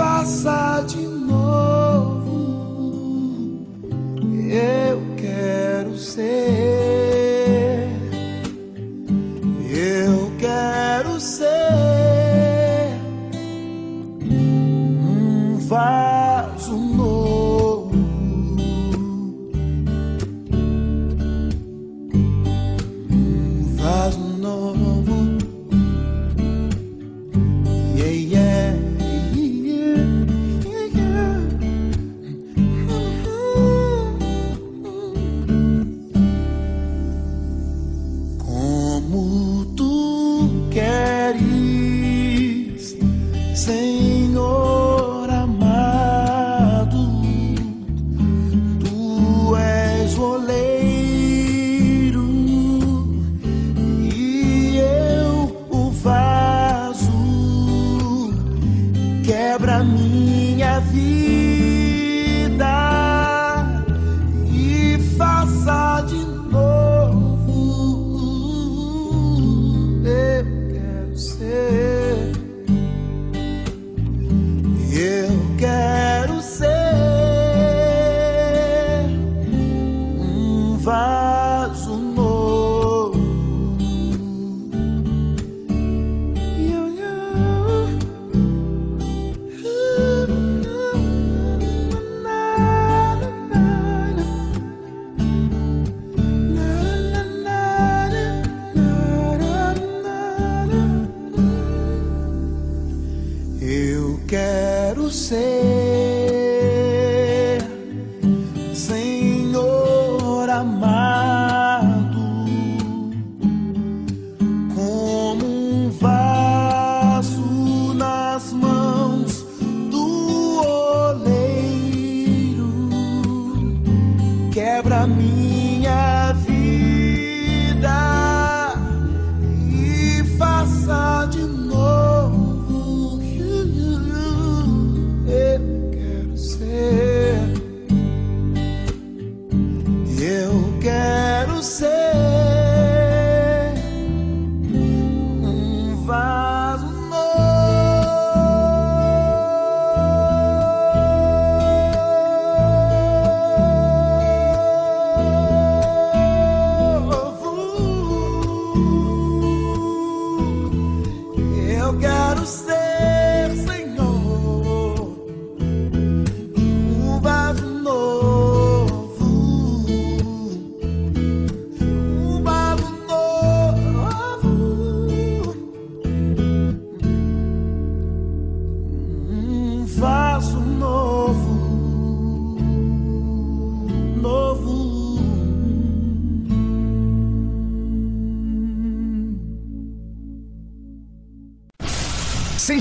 Faça 0.00 0.80
de. 0.88 1.19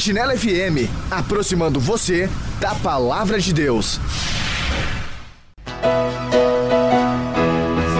Sentinela 0.09 0.35
FM, 0.35 0.89
aproximando 1.11 1.79
você 1.79 2.27
da 2.59 2.73
palavra 2.73 3.39
de 3.39 3.53
Deus. 3.53 3.99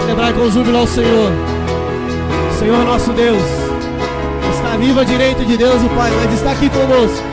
Celebrar 0.00 0.34
com 0.34 0.50
júbilo 0.50 0.78
ao 0.78 0.88
Senhor. 0.88 1.30
Senhor 2.58 2.84
nosso 2.84 3.12
Deus, 3.12 3.40
está 4.56 4.76
vivo 4.76 4.98
à 4.98 5.04
direita 5.04 5.44
de 5.44 5.56
Deus, 5.56 5.80
o 5.84 5.88
Pai, 5.90 6.10
mas 6.10 6.34
está 6.34 6.50
aqui 6.50 6.68
conosco 6.68 7.24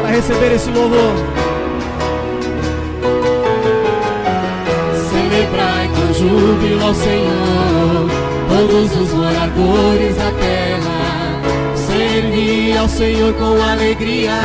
para 0.00 0.10
receber 0.10 0.52
esse 0.52 0.70
louvor. 0.70 1.14
Celebrai 5.12 5.88
com 5.88 6.12
júbilo 6.12 6.84
ao 6.84 6.94
Senhor, 6.96 8.10
todos 8.48 8.96
os 8.96 9.12
moradores 9.12 10.16
da 10.16 10.32
terra. 10.40 10.61
Servi 12.12 12.76
ao 12.76 12.86
Senhor 12.90 13.32
com 13.32 13.62
alegria, 13.62 14.38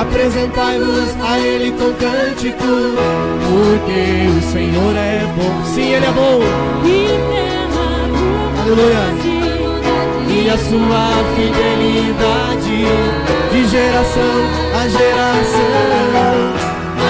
Apresentai-vos 0.00 1.14
a 1.22 1.38
Ele 1.38 1.70
com 1.70 1.92
cântico, 1.92 2.58
porque 3.46 4.26
o 4.36 4.42
Senhor 4.50 4.96
é 4.96 5.20
bom. 5.36 5.64
Sim, 5.64 5.94
Ele 5.94 6.06
é 6.06 6.10
bom. 6.10 6.40
Aleluia. 8.62 9.06
E 10.28 10.50
a 10.50 10.58
sua 10.58 11.22
fidelidade 11.36 12.84
de 13.52 13.68
geração 13.68 14.36
a 14.74 14.88
geração. 14.88 15.68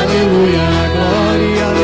Aleluia, 0.01 0.69
glória, 0.93 1.78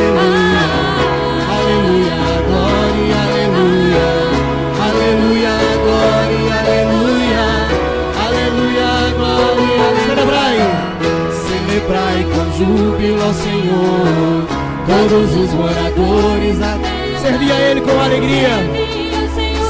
celebrai 11.85 12.25
com 12.25 12.45
júbilo 12.57 13.21
ao 13.21 13.33
Senhor. 13.33 14.47
Todos 14.87 15.35
os 15.35 15.53
moradores, 15.53 16.61
a... 16.61 16.77
servi 17.19 17.51
a 17.51 17.55
Ele 17.55 17.81
com 17.81 17.99
alegria. 17.99 18.49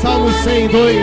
Salmo 0.01 0.29
102. 0.31 0.95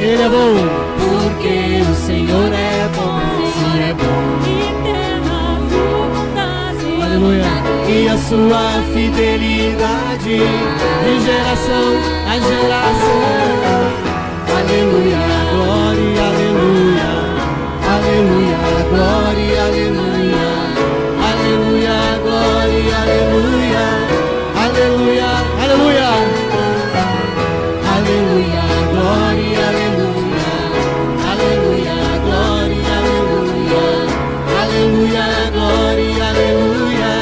Ele 0.00 0.22
é 0.22 0.28
bom, 0.28 0.54
porque 0.98 1.82
o 1.82 1.94
Senhor 2.06 2.52
é 2.52 2.88
bom, 2.94 3.20
sim 3.52 3.80
é 3.82 3.94
bom. 3.94 4.38
Aleluia. 7.02 7.44
E 7.88 8.08
a 8.08 8.16
sua 8.18 8.82
fidelidade 8.92 10.24
de 10.24 11.20
geração 11.24 11.88
a 12.28 12.38
geração. 12.38 14.08
Aleluia, 14.56 15.18
glória, 15.50 16.22
aleluia. 16.26 17.17
Aleluia, 18.08 18.56
glória, 18.88 19.64
aleluia. 19.66 20.48
Aleluia, 21.28 21.98
glória, 22.24 22.96
aleluia. 23.02 23.86
Aleluia, 24.64 25.30
aleluia. 25.62 26.10
Aleluia, 27.94 28.64
glória, 28.92 29.60
aleluia. 29.68 30.48
Aleluia, 31.30 31.96
glória, 32.24 32.88
aleluia. 32.96 33.84
Aleluia, 34.62 35.26
glória, 35.52 36.24
aleluia. 36.30 37.12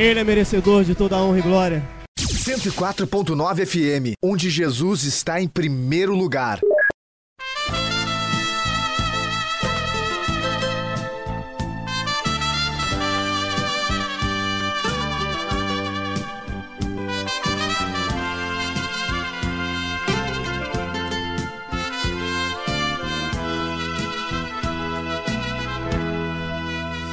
Ele 0.00 0.18
é 0.18 0.24
merecedor 0.24 0.82
de 0.82 0.94
toda 0.94 1.14
a 1.14 1.22
honra 1.22 1.40
e 1.40 1.42
glória. 1.42 1.82
104.9 2.18 3.66
FM, 3.66 4.14
onde 4.24 4.48
Jesus 4.48 5.04
está 5.04 5.42
em 5.42 5.46
primeiro 5.46 6.14
lugar. 6.14 6.58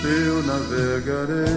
eu 0.05 0.41
navegarei 0.43 1.56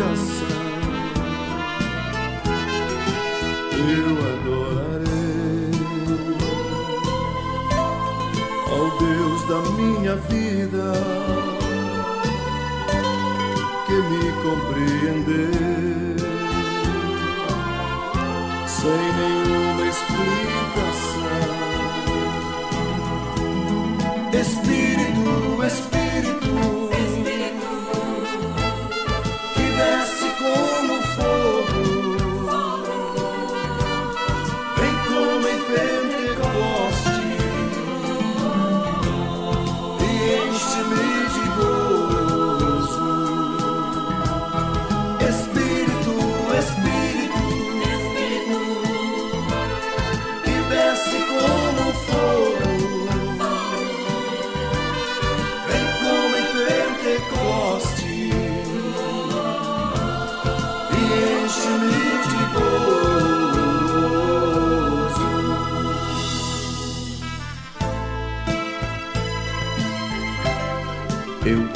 explicação. 0.00 0.48
Eu 3.76 4.10
adorarei 4.32 5.70
ao 8.70 8.86
Deus 8.98 9.40
da 9.48 9.60
minha 9.72 10.14
vida 10.16 10.86
que 13.86 13.94
me 13.94 14.24
compreendeu 14.42 15.60
sem 18.66 19.02
nenhuma 19.18 19.84
explicação. 19.86 21.30
Espírito, 24.32 25.64
Espírito, 25.66 25.99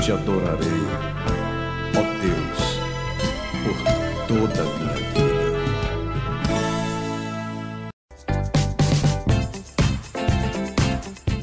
te 0.04 0.12
adorarei, 0.12 0.84
ó 1.96 2.02
Deus, 2.20 2.60
por 3.64 3.76
toda 4.28 4.60
a 4.60 4.64
minha 4.76 4.96
vida. 5.14 5.40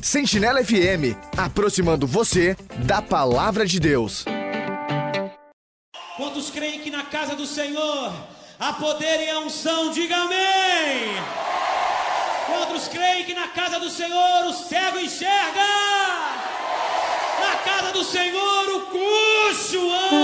Sentinela 0.04 0.64
FM, 0.64 1.18
aproximando 1.36 2.06
você 2.06 2.56
da 2.86 3.02
palavra 3.02 3.66
de 3.66 3.80
Deus. 3.80 4.26
Quantos 6.16 6.52
creem 6.52 6.82
que 6.82 6.92
na 6.92 7.06
casa 7.06 7.36
do 7.36 7.48
Senhor 7.48 8.14
há 8.60 8.74
poder 8.74 9.26
e 9.26 9.30
a 9.32 9.40
unção? 9.40 9.90
Diga 9.90 10.18
amém! 10.18 11.16
Quantos 12.46 12.88
creem 12.88 13.26
que 13.26 13.34
na 13.34 13.48
casa 13.48 13.80
do 13.80 13.90
Senhor 13.90 14.46
o 14.46 14.54
cego 14.54 15.00
enxerga? 15.00 15.66
Na 17.40 17.56
casa 17.66 17.92
do 17.92 18.04
Senhor 18.04 18.41
o 18.92 18.94
coxo 18.94 20.21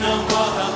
não 0.00 0.26
volta 0.26 0.73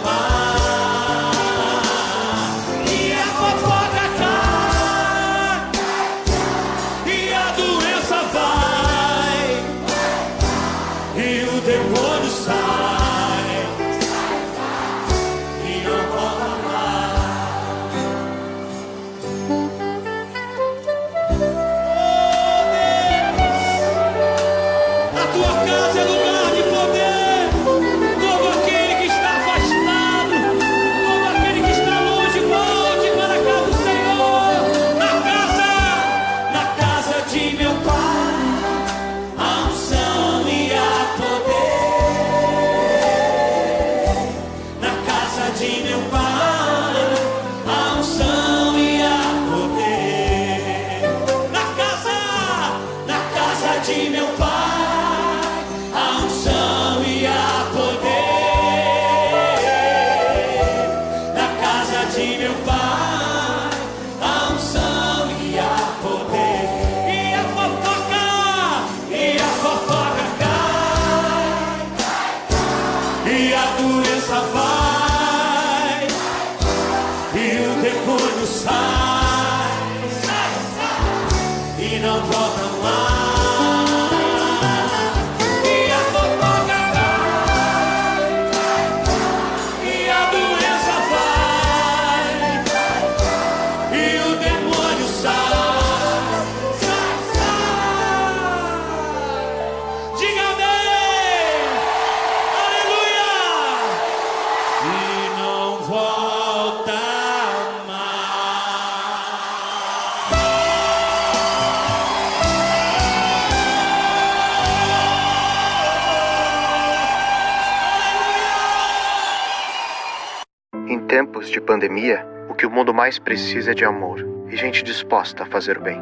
mais 123.09 123.18
precisa 123.18 123.70
é 123.70 123.74
de 123.74 123.86
amor 123.86 124.22
e 124.51 124.56
gente 124.56 124.85
disposta 124.85 125.43
a 125.43 125.47
fazer 125.47 125.78
o 125.78 125.80
bem. 125.80 125.98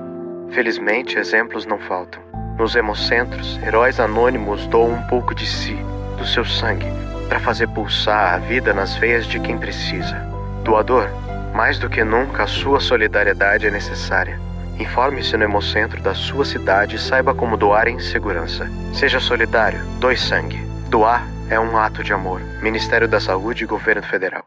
Felizmente, 0.51 1.17
exemplos 1.17 1.65
não 1.65 1.79
faltam. 1.79 2.21
Nos 2.59 2.75
hemocentros, 2.75 3.61
heróis 3.63 4.01
anônimos 4.01 4.67
doam 4.67 4.95
um 4.95 5.03
pouco 5.07 5.33
de 5.33 5.47
si, 5.47 5.77
do 6.19 6.27
seu 6.27 6.45
sangue, 6.45 6.89
para 7.29 7.39
fazer 7.39 7.69
pulsar 7.69 8.35
a 8.35 8.39
vida 8.39 8.75
nas 8.75 8.97
veias 8.97 9.25
de 9.25 9.39
quem 9.39 9.57
precisa. 9.57 10.17
Doador 10.65 11.09
Mais 11.55 11.79
do 11.79 11.89
que 11.89 12.03
nunca, 12.03 12.43
a 12.43 12.49
sua 12.49 12.81
solidariedade 12.81 13.69
é 13.69 13.71
necessária. 13.71 14.41
Informe-se 14.77 15.37
no 15.37 15.45
Hemocentro 15.45 16.03
da 16.03 16.13
sua 16.13 16.45
cidade 16.45 16.97
e 16.97 16.99
saiba 16.99 17.33
como 17.33 17.57
doar 17.57 17.87
em 17.87 18.01
segurança. 18.01 18.69
Seja 18.93 19.21
solidário, 19.21 19.79
doe 20.01 20.17
sangue. 20.17 20.59
Doar 20.89 21.25
é 21.49 21.61
um 21.61 21.79
ato 21.79 22.03
de 22.03 22.13
amor. 22.13 22.41
Ministério 22.61 23.07
da 23.07 23.21
Saúde 23.21 23.63
e 23.63 23.67
Governo 23.67 24.03
Federal. 24.03 24.45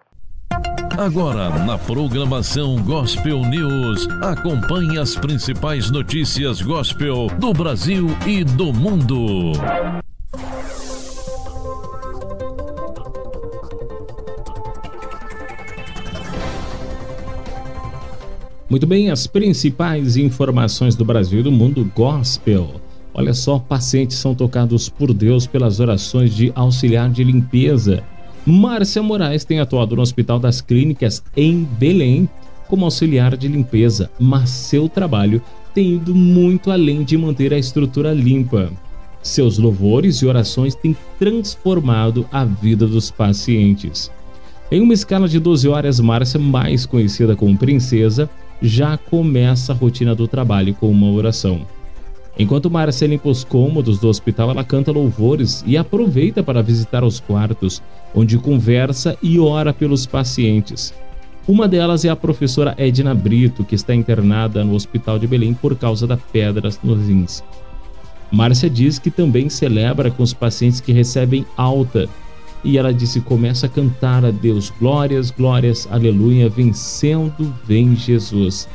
Agora, 0.99 1.49
na 1.63 1.77
programação 1.77 2.75
Gospel 2.83 3.39
News, 3.45 4.05
acompanhe 4.21 4.97
as 4.97 5.15
principais 5.15 5.89
notícias 5.89 6.61
gospel 6.61 7.27
do 7.39 7.53
Brasil 7.53 8.07
e 8.27 8.43
do 8.43 8.73
mundo. 8.73 9.53
Muito 18.69 18.85
bem, 18.85 19.09
as 19.09 19.25
principais 19.25 20.17
informações 20.17 20.97
do 20.97 21.05
Brasil 21.05 21.39
e 21.39 21.43
do 21.43 21.51
mundo 21.51 21.89
gospel. 21.95 22.71
Olha 23.13 23.33
só, 23.33 23.57
pacientes 23.57 24.17
são 24.17 24.35
tocados 24.35 24.89
por 24.89 25.13
Deus 25.13 25.47
pelas 25.47 25.79
orações 25.79 26.35
de 26.35 26.51
auxiliar 26.53 27.09
de 27.09 27.23
limpeza. 27.23 28.03
Márcia 28.45 29.03
Moraes 29.03 29.43
tem 29.43 29.59
atuado 29.59 29.95
no 29.95 30.01
Hospital 30.01 30.39
das 30.39 30.61
Clínicas 30.61 31.23
em 31.35 31.63
Belém 31.63 32.29
como 32.67 32.85
auxiliar 32.85 33.35
de 33.35 33.47
limpeza, 33.47 34.09
mas 34.19 34.49
seu 34.49 34.87
trabalho 34.87 35.41
tem 35.73 35.95
ido 35.95 36.15
muito 36.15 36.71
além 36.71 37.03
de 37.03 37.17
manter 37.17 37.53
a 37.53 37.57
estrutura 37.57 38.13
limpa. 38.13 38.71
Seus 39.21 39.57
louvores 39.57 40.17
e 40.17 40.25
orações 40.25 40.75
têm 40.75 40.95
transformado 41.17 42.25
a 42.31 42.45
vida 42.45 42.87
dos 42.87 43.11
pacientes. 43.11 44.09
Em 44.71 44.81
uma 44.81 44.93
escala 44.93 45.27
de 45.27 45.39
12 45.39 45.67
horas, 45.67 45.99
Márcia, 45.99 46.39
mais 46.39 46.85
conhecida 46.85 47.35
como 47.35 47.57
Princesa, 47.57 48.29
já 48.61 48.97
começa 48.97 49.73
a 49.73 49.75
rotina 49.75 50.13
do 50.13 50.27
trabalho 50.27 50.73
com 50.75 50.89
uma 50.89 51.09
oração. 51.11 51.65
Enquanto 52.37 52.69
Márcia 52.69 53.07
limpa 53.07 53.29
os 53.29 53.43
cômodos 53.43 53.99
do 53.99 54.07
hospital, 54.07 54.51
ela 54.51 54.63
canta 54.63 54.91
louvores 54.91 55.63
e 55.67 55.75
aproveita 55.75 56.41
para 56.41 56.61
visitar 56.61 57.03
os 57.03 57.19
quartos, 57.19 57.81
onde 58.15 58.37
conversa 58.37 59.17
e 59.21 59.39
ora 59.39 59.73
pelos 59.73 60.05
pacientes. 60.05 60.93
Uma 61.47 61.67
delas 61.67 62.05
é 62.05 62.09
a 62.09 62.15
professora 62.15 62.75
Edna 62.77 63.15
Brito, 63.15 63.63
que 63.63 63.73
está 63.73 63.95
internada 63.95 64.63
no 64.63 64.75
Hospital 64.75 65.17
de 65.17 65.25
Belém 65.25 65.53
por 65.53 65.75
causa 65.75 66.05
da 66.05 66.15
pedras 66.15 66.79
nos 66.83 67.07
rins. 67.07 67.43
Márcia 68.31 68.69
diz 68.69 68.99
que 68.99 69.09
também 69.09 69.49
celebra 69.49 70.11
com 70.11 70.21
os 70.21 70.33
pacientes 70.33 70.79
que 70.79 70.91
recebem 70.91 71.45
alta. 71.57 72.07
E 72.63 72.77
ela 72.77 72.93
disse: 72.93 73.19
começa 73.21 73.65
a 73.65 73.69
cantar 73.69 74.23
a 74.23 74.31
Deus, 74.31 74.71
glórias, 74.79 75.31
glórias, 75.31 75.87
aleluia, 75.89 76.47
vencendo, 76.49 77.53
vem 77.65 77.95
Jesus. 77.95 78.67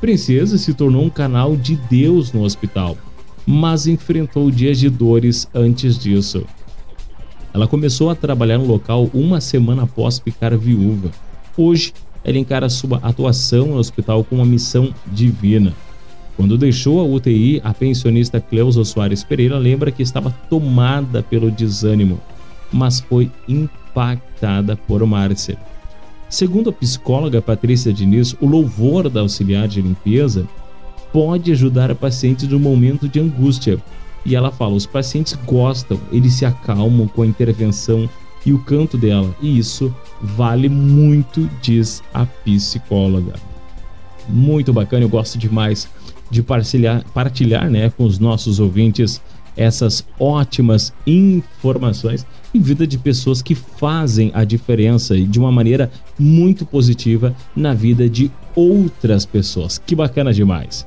Princesa 0.00 0.58
se 0.58 0.74
tornou 0.74 1.02
um 1.02 1.10
canal 1.10 1.56
de 1.56 1.76
Deus 1.76 2.32
no 2.32 2.42
hospital, 2.42 2.96
mas 3.46 3.86
enfrentou 3.86 4.50
dias 4.50 4.78
de 4.78 4.90
dores 4.90 5.48
antes 5.54 5.98
disso. 5.98 6.44
Ela 7.54 7.66
começou 7.66 8.10
a 8.10 8.14
trabalhar 8.14 8.58
no 8.58 8.66
local 8.66 9.08
uma 9.14 9.40
semana 9.40 9.84
após 9.84 10.18
ficar 10.18 10.54
viúva. 10.56 11.10
Hoje, 11.56 11.94
ela 12.22 12.36
encara 12.36 12.68
sua 12.68 12.98
atuação 13.02 13.68
no 13.68 13.76
hospital 13.78 14.22
com 14.24 14.36
uma 14.36 14.44
missão 14.44 14.92
divina. 15.06 15.72
Quando 16.36 16.58
deixou 16.58 17.00
a 17.00 17.04
UTI, 17.04 17.62
a 17.64 17.72
pensionista 17.72 18.38
Cleusa 18.38 18.84
Soares 18.84 19.24
Pereira 19.24 19.56
lembra 19.56 19.90
que 19.90 20.02
estava 20.02 20.30
tomada 20.50 21.22
pelo 21.22 21.50
desânimo, 21.50 22.20
mas 22.70 23.00
foi 23.00 23.30
impactada 23.48 24.76
por 24.76 25.06
Márcia. 25.06 25.56
Segundo 26.36 26.68
a 26.68 26.72
psicóloga 26.74 27.40
Patrícia 27.40 27.90
Diniz, 27.90 28.36
o 28.42 28.46
louvor 28.46 29.08
da 29.08 29.20
auxiliar 29.20 29.66
de 29.66 29.80
limpeza 29.80 30.46
pode 31.10 31.50
ajudar 31.50 31.94
pacientes 31.94 32.46
no 32.46 32.60
momento 32.60 33.08
de 33.08 33.18
angústia. 33.18 33.82
E 34.22 34.36
ela 34.36 34.52
fala: 34.52 34.74
os 34.74 34.84
pacientes 34.84 35.32
gostam, 35.46 35.98
eles 36.12 36.34
se 36.34 36.44
acalmam 36.44 37.08
com 37.08 37.22
a 37.22 37.26
intervenção 37.26 38.06
e 38.44 38.52
o 38.52 38.58
canto 38.58 38.98
dela, 38.98 39.34
e 39.40 39.58
isso 39.58 39.96
vale 40.20 40.68
muito, 40.68 41.48
diz 41.62 42.02
a 42.12 42.26
psicóloga. 42.26 43.32
Muito 44.28 44.74
bacana, 44.74 45.06
eu 45.06 45.08
gosto 45.08 45.38
demais 45.38 45.88
de 46.30 46.42
partilhar, 46.42 47.02
partilhar 47.14 47.70
né, 47.70 47.88
com 47.88 48.04
os 48.04 48.18
nossos 48.18 48.60
ouvintes 48.60 49.22
essas 49.56 50.06
ótimas 50.20 50.92
informações 51.06 52.26
em 52.56 52.60
vida 52.60 52.86
de 52.86 52.96
pessoas 52.96 53.42
que 53.42 53.54
fazem 53.54 54.30
a 54.34 54.42
diferença 54.42 55.16
de 55.16 55.38
uma 55.38 55.52
maneira 55.52 55.90
muito 56.18 56.64
positiva 56.64 57.34
na 57.54 57.74
vida 57.74 58.08
de 58.08 58.30
outras 58.54 59.26
pessoas. 59.26 59.78
Que 59.78 59.94
bacana 59.94 60.32
demais. 60.32 60.86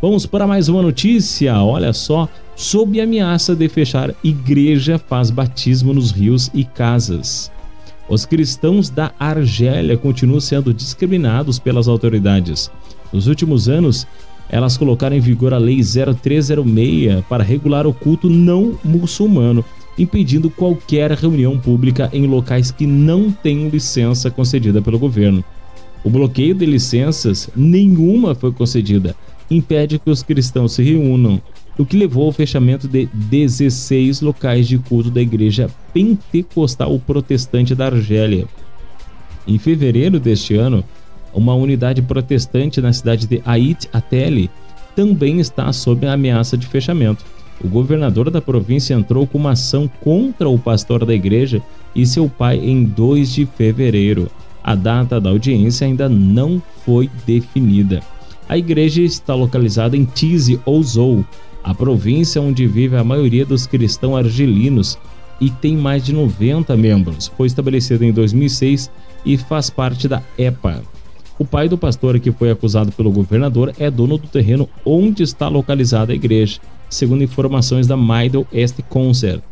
Vamos 0.00 0.24
para 0.24 0.46
mais 0.46 0.68
uma 0.68 0.80
notícia. 0.80 1.60
Olha 1.60 1.92
só, 1.92 2.28
sob 2.54 3.00
ameaça 3.00 3.54
de 3.56 3.68
fechar 3.68 4.14
igreja 4.22 4.96
faz 4.96 5.30
batismo 5.30 5.92
nos 5.92 6.12
rios 6.12 6.48
e 6.54 6.64
casas. 6.64 7.50
Os 8.08 8.24
cristãos 8.24 8.88
da 8.88 9.12
Argélia 9.18 9.98
continuam 9.98 10.40
sendo 10.40 10.72
discriminados 10.72 11.58
pelas 11.58 11.88
autoridades. 11.88 12.70
Nos 13.12 13.26
últimos 13.26 13.68
anos, 13.68 14.06
elas 14.48 14.76
colocaram 14.76 15.16
em 15.16 15.20
vigor 15.20 15.52
a 15.52 15.58
Lei 15.58 15.80
0306 15.82 17.24
para 17.28 17.44
regular 17.44 17.86
o 17.86 17.92
culto 17.92 18.30
não 18.30 18.78
muçulmano, 18.82 19.64
impedindo 19.98 20.48
qualquer 20.48 21.10
reunião 21.12 21.58
pública 21.58 22.08
em 22.12 22.26
locais 22.26 22.70
que 22.70 22.86
não 22.86 23.30
tenham 23.30 23.68
licença 23.68 24.30
concedida 24.30 24.80
pelo 24.80 24.98
governo. 24.98 25.44
O 26.04 26.10
bloqueio 26.10 26.54
de 26.54 26.64
licenças, 26.64 27.50
nenhuma 27.56 28.34
foi 28.34 28.52
concedida, 28.52 29.16
impede 29.50 29.98
que 29.98 30.10
os 30.10 30.22
cristãos 30.22 30.72
se 30.72 30.82
reúnam, 30.82 31.42
o 31.76 31.84
que 31.84 31.96
levou 31.96 32.26
ao 32.26 32.32
fechamento 32.32 32.88
de 32.88 33.06
16 33.12 34.20
locais 34.20 34.66
de 34.66 34.78
culto 34.78 35.10
da 35.10 35.20
Igreja 35.20 35.70
Pentecostal 35.92 36.98
Protestante 37.00 37.74
da 37.74 37.86
Argélia. 37.86 38.46
Em 39.46 39.58
fevereiro 39.58 40.18
deste 40.18 40.54
ano, 40.54 40.84
uma 41.32 41.54
unidade 41.54 42.02
protestante 42.02 42.80
na 42.80 42.92
cidade 42.92 43.26
de 43.26 43.40
Ait 43.44 43.88
Ateli 43.92 44.50
também 44.96 45.38
está 45.38 45.72
sob 45.72 46.06
a 46.06 46.14
ameaça 46.14 46.56
de 46.56 46.66
fechamento. 46.66 47.24
O 47.62 47.68
governador 47.68 48.30
da 48.30 48.40
província 48.40 48.94
entrou 48.94 49.26
com 49.26 49.38
uma 49.38 49.52
ação 49.52 49.90
contra 50.00 50.48
o 50.48 50.58
pastor 50.58 51.04
da 51.04 51.14
igreja 51.14 51.60
e 51.94 52.06
seu 52.06 52.28
pai 52.28 52.58
em 52.58 52.84
2 52.84 53.32
de 53.32 53.46
fevereiro. 53.46 54.30
A 54.62 54.74
data 54.74 55.20
da 55.20 55.30
audiência 55.30 55.86
ainda 55.86 56.08
não 56.08 56.62
foi 56.84 57.10
definida. 57.26 58.00
A 58.48 58.56
igreja 58.56 59.02
está 59.02 59.34
localizada 59.34 59.96
em 59.96 60.04
Tizi 60.04 60.60
Ouzou, 60.64 61.24
a 61.62 61.74
província 61.74 62.40
onde 62.40 62.66
vive 62.66 62.96
a 62.96 63.04
maioria 63.04 63.44
dos 63.44 63.66
cristãos 63.66 64.16
argelinos 64.16 64.98
e 65.40 65.50
tem 65.50 65.76
mais 65.76 66.04
de 66.04 66.12
90 66.12 66.76
membros. 66.76 67.30
Foi 67.36 67.46
estabelecida 67.46 68.04
em 68.04 68.12
2006 68.12 68.90
e 69.24 69.36
faz 69.36 69.68
parte 69.68 70.08
da 70.08 70.22
EPA. 70.36 70.82
O 71.38 71.44
pai 71.44 71.68
do 71.68 71.78
pastor 71.78 72.18
que 72.18 72.32
foi 72.32 72.50
acusado 72.50 72.90
pelo 72.92 73.12
governador 73.12 73.72
é 73.78 73.90
dono 73.90 74.18
do 74.18 74.26
terreno 74.26 74.68
onde 74.84 75.22
está 75.22 75.48
localizada 75.48 76.12
a 76.12 76.16
igreja, 76.16 76.58
segundo 76.88 77.22
informações 77.22 77.86
da 77.86 77.96
Middle 77.96 78.46
East 78.52 78.80
Concert. 78.88 79.42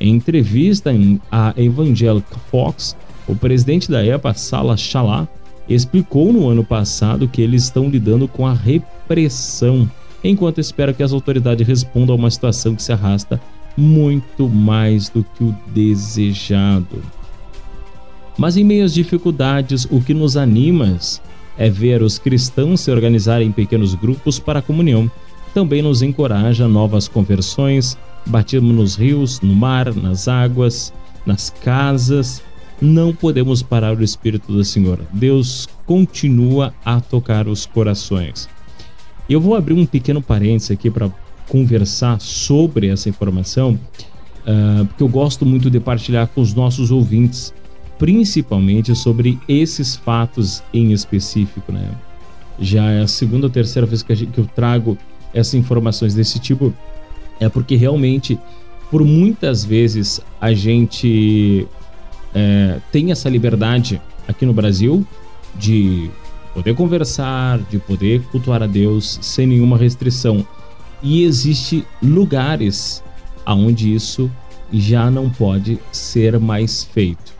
Em 0.00 0.14
entrevista 0.14 0.90
à 1.30 1.54
Evangelical 1.56 2.40
Fox, 2.50 2.96
o 3.26 3.36
presidente 3.36 3.90
da 3.90 4.04
EPA, 4.04 4.34
Salah 4.34 4.76
Shalá, 4.76 5.28
explicou 5.68 6.32
no 6.32 6.48
ano 6.48 6.64
passado 6.64 7.28
que 7.28 7.40
eles 7.40 7.64
estão 7.64 7.88
lidando 7.88 8.26
com 8.26 8.46
a 8.46 8.52
repressão, 8.52 9.88
enquanto 10.24 10.60
espera 10.60 10.92
que 10.92 11.02
as 11.02 11.12
autoridades 11.12 11.66
respondam 11.66 12.14
a 12.14 12.18
uma 12.18 12.30
situação 12.30 12.74
que 12.74 12.82
se 12.82 12.92
arrasta 12.92 13.40
muito 13.76 14.48
mais 14.48 15.08
do 15.08 15.24
que 15.24 15.44
o 15.44 15.54
desejado. 15.72 17.02
Mas 18.36 18.56
em 18.56 18.64
meio 18.64 18.84
às 18.84 18.94
dificuldades, 18.94 19.86
o 19.90 20.00
que 20.00 20.14
nos 20.14 20.36
anima 20.36 20.98
é 21.56 21.68
ver 21.68 22.02
os 22.02 22.18
cristãos 22.18 22.80
se 22.80 22.90
organizarem 22.90 23.48
em 23.48 23.52
pequenos 23.52 23.94
grupos 23.94 24.38
para 24.38 24.58
a 24.58 24.62
comunhão. 24.62 25.10
Também 25.54 25.82
nos 25.82 26.02
encoraja 26.02 26.66
novas 26.66 27.08
conversões, 27.08 27.98
batismo 28.26 28.72
nos 28.72 28.96
rios, 28.96 29.40
no 29.40 29.54
mar, 29.54 29.94
nas 29.94 30.28
águas, 30.28 30.92
nas 31.26 31.50
casas. 31.50 32.42
Não 32.80 33.14
podemos 33.14 33.62
parar 33.62 33.96
o 33.96 34.02
Espírito 34.02 34.52
do 34.52 34.64
Senhor. 34.64 34.98
Deus 35.12 35.68
continua 35.86 36.74
a 36.84 37.00
tocar 37.00 37.46
os 37.46 37.66
corações. 37.66 38.48
Eu 39.28 39.40
vou 39.40 39.54
abrir 39.54 39.74
um 39.74 39.86
pequeno 39.86 40.22
parênteses 40.22 40.70
aqui 40.70 40.90
para 40.90 41.10
conversar 41.48 42.20
sobre 42.20 42.88
essa 42.88 43.08
informação, 43.08 43.78
uh, 44.46 44.84
porque 44.86 45.02
eu 45.02 45.08
gosto 45.08 45.44
muito 45.44 45.70
de 45.70 45.78
partilhar 45.78 46.26
com 46.28 46.40
os 46.40 46.54
nossos 46.54 46.90
ouvintes 46.90 47.52
principalmente 48.02 48.96
sobre 48.96 49.38
esses 49.48 49.94
fatos 49.94 50.60
em 50.74 50.90
específico, 50.90 51.70
né? 51.70 51.88
Já 52.58 52.90
é 52.90 53.02
a 53.02 53.06
segunda 53.06 53.46
ou 53.46 53.50
terceira 53.50 53.86
vez 53.86 54.02
que, 54.02 54.12
gente, 54.12 54.32
que 54.32 54.40
eu 54.40 54.46
trago 54.56 54.98
essas 55.32 55.54
informações 55.54 56.14
desse 56.14 56.38
tipo, 56.38 56.72
é 57.40 57.48
porque 57.48 57.76
realmente, 57.76 58.38
por 58.90 59.04
muitas 59.04 59.64
vezes, 59.64 60.20
a 60.40 60.52
gente 60.52 61.66
é, 62.34 62.78
tem 62.90 63.10
essa 63.10 63.28
liberdade 63.28 64.00
aqui 64.28 64.46
no 64.46 64.52
Brasil 64.52 65.06
de 65.54 66.10
poder 66.54 66.74
conversar, 66.74 67.58
de 67.70 67.78
poder 67.78 68.22
cultuar 68.30 68.62
a 68.62 68.66
Deus 68.66 69.18
sem 69.22 69.46
nenhuma 69.46 69.76
restrição. 69.76 70.46
E 71.02 71.24
existe 71.24 71.84
lugares 72.02 73.02
aonde 73.44 73.92
isso 73.92 74.30
já 74.72 75.10
não 75.10 75.28
pode 75.28 75.78
ser 75.90 76.38
mais 76.38 76.84
feito. 76.84 77.34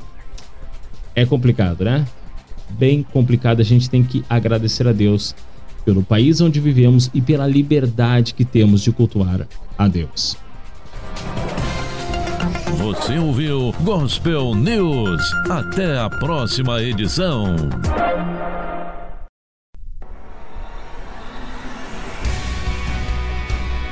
É 1.15 1.25
complicado, 1.25 1.85
né? 1.85 2.07
Bem 2.71 3.03
complicado. 3.03 3.61
A 3.61 3.65
gente 3.65 3.89
tem 3.89 4.03
que 4.03 4.25
agradecer 4.29 4.89
a 4.89 4.93
Deus 4.93 5.35
pelo 5.85 6.03
país 6.03 6.41
onde 6.41 6.61
vivemos 6.61 7.11
e 7.13 7.21
pela 7.21 7.47
liberdade 7.47 8.35
que 8.35 8.45
temos 8.45 8.83
de 8.83 8.93
cultuar 8.93 9.47
a 9.77 9.89
Deus. 9.89 10.37
Você 12.79 13.19
ouviu 13.19 13.73
Gospel 13.83 14.55
News. 14.55 15.23
Até 15.49 15.99
a 15.99 16.11
próxima 16.11 16.83
edição. 16.83 17.55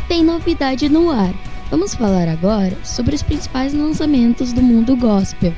Tem 0.09 0.25
novidade 0.25 0.89
no 0.89 1.09
ar. 1.11 1.33
Vamos 1.71 1.95
falar 1.95 2.29
agora 2.29 2.77
sobre 2.83 3.15
os 3.15 3.23
principais 3.23 3.73
lançamentos 3.73 4.53
do 4.53 4.61
mundo 4.61 4.97
gospel. 4.97 5.55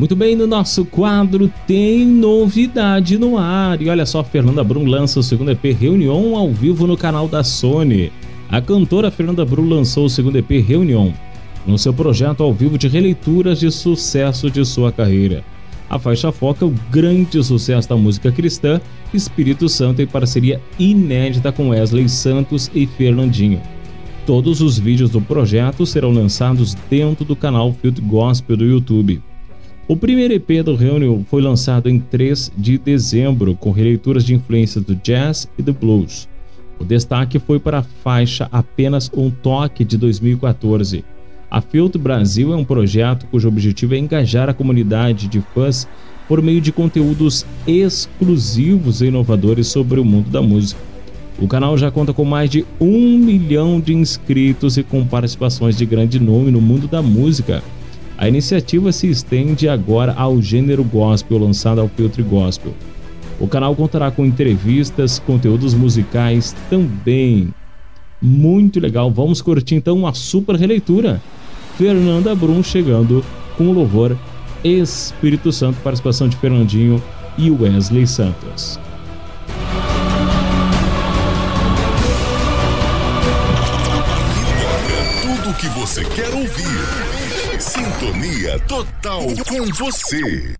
Muito 0.00 0.16
bem, 0.16 0.34
no 0.34 0.46
nosso 0.46 0.86
quadro 0.86 1.52
tem 1.66 2.06
novidade 2.06 3.18
no 3.18 3.36
ar. 3.36 3.82
E 3.82 3.90
olha 3.90 4.06
só, 4.06 4.24
Fernanda 4.24 4.64
Brum 4.64 4.86
lança 4.86 5.20
o 5.20 5.22
segundo 5.22 5.50
EP 5.50 5.62
Reunião 5.78 6.38
ao 6.38 6.50
vivo 6.50 6.86
no 6.86 6.96
canal 6.96 7.28
da 7.28 7.44
Sony. 7.44 8.10
A 8.48 8.62
cantora 8.62 9.10
Fernanda 9.10 9.44
Brum 9.44 9.68
lançou 9.68 10.06
o 10.06 10.08
segundo 10.08 10.38
EP 10.38 10.52
Reunião 10.66 11.12
no 11.66 11.76
seu 11.76 11.92
projeto 11.92 12.42
ao 12.42 12.50
vivo 12.50 12.78
de 12.78 12.88
releituras 12.88 13.60
de 13.60 13.70
sucesso 13.70 14.50
de 14.50 14.64
sua 14.64 14.90
carreira. 14.90 15.44
A 15.90 15.98
faixa 15.98 16.32
foca 16.32 16.64
o 16.64 16.74
grande 16.90 17.44
sucesso 17.44 17.86
da 17.86 17.94
música 17.94 18.32
cristã 18.32 18.80
Espírito 19.12 19.68
Santo 19.68 20.00
em 20.00 20.06
parceria 20.06 20.62
inédita 20.78 21.52
com 21.52 21.68
Wesley 21.68 22.08
Santos 22.08 22.70
e 22.74 22.86
Fernandinho. 22.86 23.60
Todos 24.24 24.62
os 24.62 24.78
vídeos 24.78 25.10
do 25.10 25.20
projeto 25.20 25.84
serão 25.84 26.10
lançados 26.10 26.74
dentro 26.88 27.22
do 27.22 27.36
canal 27.36 27.74
Field 27.74 28.00
Gospel 28.00 28.56
do 28.56 28.64
YouTube. 28.64 29.20
O 29.90 29.96
primeiro 29.96 30.32
EP 30.32 30.62
do 30.64 30.76
Reunion 30.76 31.24
foi 31.24 31.42
lançado 31.42 31.90
em 31.90 31.98
3 31.98 32.52
de 32.56 32.78
dezembro, 32.78 33.56
com 33.56 33.72
releituras 33.72 34.24
de 34.24 34.32
influências 34.32 34.84
do 34.84 34.94
jazz 34.94 35.48
e 35.58 35.62
do 35.62 35.72
blues. 35.72 36.28
O 36.78 36.84
destaque 36.84 37.40
foi 37.40 37.58
para 37.58 37.80
a 37.80 37.82
faixa 37.82 38.48
Apenas 38.52 39.10
um 39.12 39.32
Toque 39.32 39.84
de 39.84 39.98
2014. 39.98 41.04
A 41.50 41.60
Field 41.60 41.98
Brasil 41.98 42.52
é 42.52 42.56
um 42.56 42.64
projeto 42.64 43.26
cujo 43.32 43.48
objetivo 43.48 43.96
é 43.96 43.98
engajar 43.98 44.48
a 44.48 44.54
comunidade 44.54 45.26
de 45.26 45.40
fãs 45.52 45.88
por 46.28 46.40
meio 46.40 46.60
de 46.60 46.70
conteúdos 46.70 47.44
exclusivos 47.66 49.02
e 49.02 49.06
inovadores 49.06 49.66
sobre 49.66 49.98
o 49.98 50.04
mundo 50.04 50.30
da 50.30 50.40
música. 50.40 50.80
O 51.36 51.48
canal 51.48 51.76
já 51.76 51.90
conta 51.90 52.12
com 52.12 52.24
mais 52.24 52.48
de 52.48 52.64
um 52.80 53.18
milhão 53.18 53.80
de 53.80 53.92
inscritos 53.92 54.76
e 54.76 54.84
com 54.84 55.04
participações 55.04 55.76
de 55.76 55.84
grande 55.84 56.20
nome 56.20 56.52
no 56.52 56.60
mundo 56.60 56.86
da 56.86 57.02
música. 57.02 57.60
A 58.20 58.28
iniciativa 58.28 58.92
se 58.92 59.08
estende 59.08 59.66
agora 59.66 60.12
ao 60.12 60.42
gênero 60.42 60.84
gospel 60.84 61.38
lançado 61.38 61.80
ao 61.80 61.88
Filtre 61.88 62.22
Gospel. 62.22 62.74
O 63.40 63.48
canal 63.48 63.74
contará 63.74 64.10
com 64.10 64.26
entrevistas, 64.26 65.18
conteúdos 65.18 65.72
musicais 65.72 66.54
também. 66.68 67.48
Muito 68.20 68.78
legal, 68.78 69.10
vamos 69.10 69.40
curtir 69.40 69.76
então 69.76 69.96
uma 69.96 70.12
super 70.12 70.54
releitura. 70.56 71.18
Fernanda 71.78 72.34
Brum 72.34 72.62
chegando 72.62 73.24
com 73.56 73.68
o 73.68 73.72
louvor 73.72 74.14
Espírito 74.62 75.50
Santo, 75.50 75.80
participação 75.80 76.28
de 76.28 76.36
Fernandinho 76.36 77.02
e 77.38 77.50
Wesley 77.50 78.06
Santos. 78.06 78.78
Total 88.58 89.22
com 89.48 89.66
você. 89.74 90.54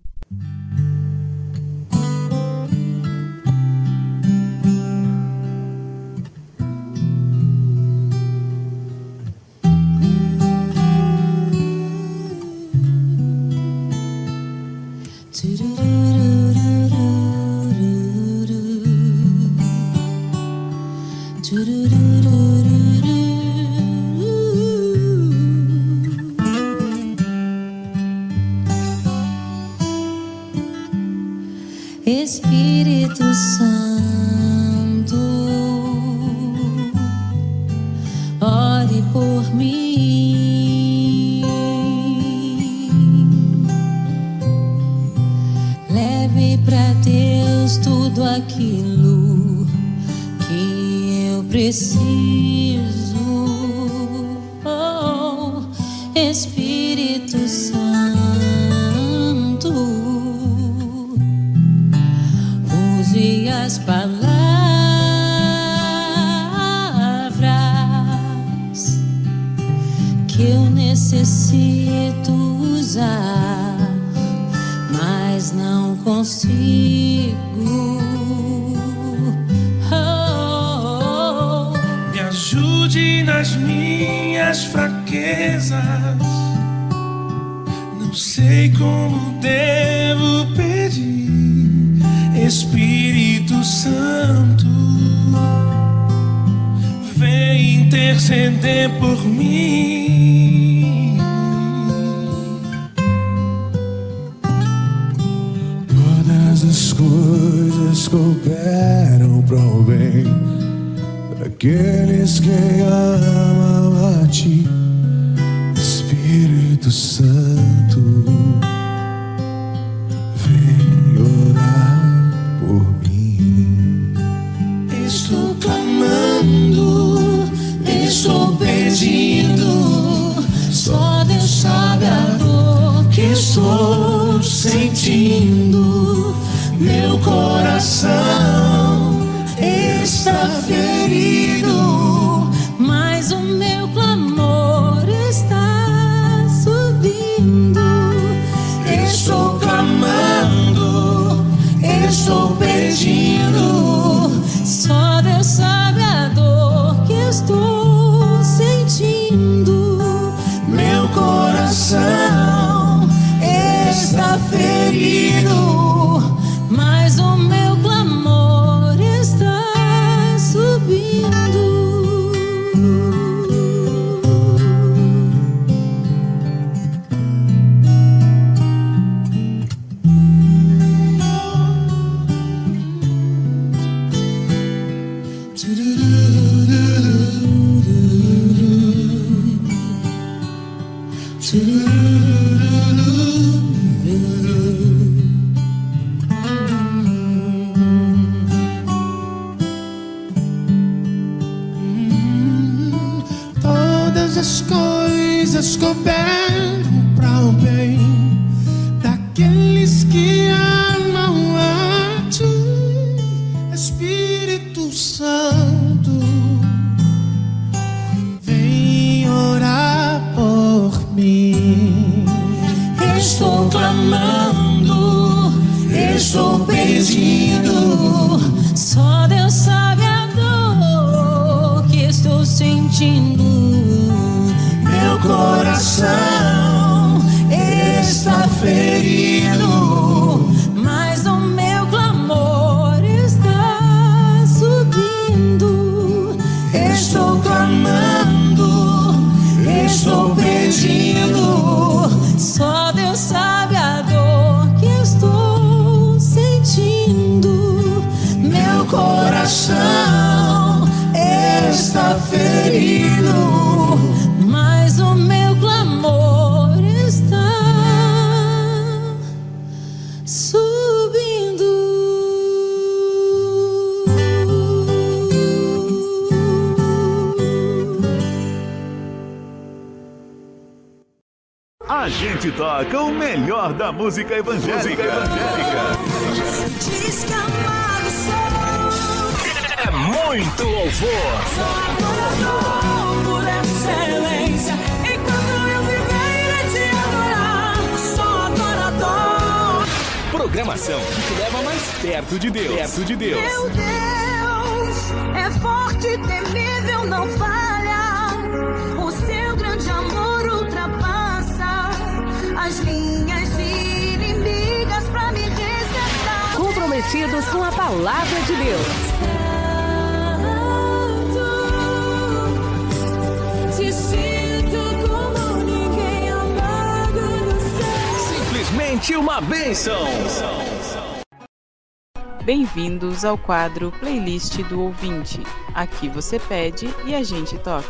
bem-vindos 333.21 333.25
ao 333.25 333.37
quadro 333.37 333.91
Playlist 333.99 334.57
do 334.63 334.81
Ouvinte. 334.81 335.41
Aqui 335.73 336.09
você 336.09 336.39
pede 336.39 336.89
e 337.05 337.13
a 337.13 337.23
gente 337.23 337.57
toca. 337.59 337.85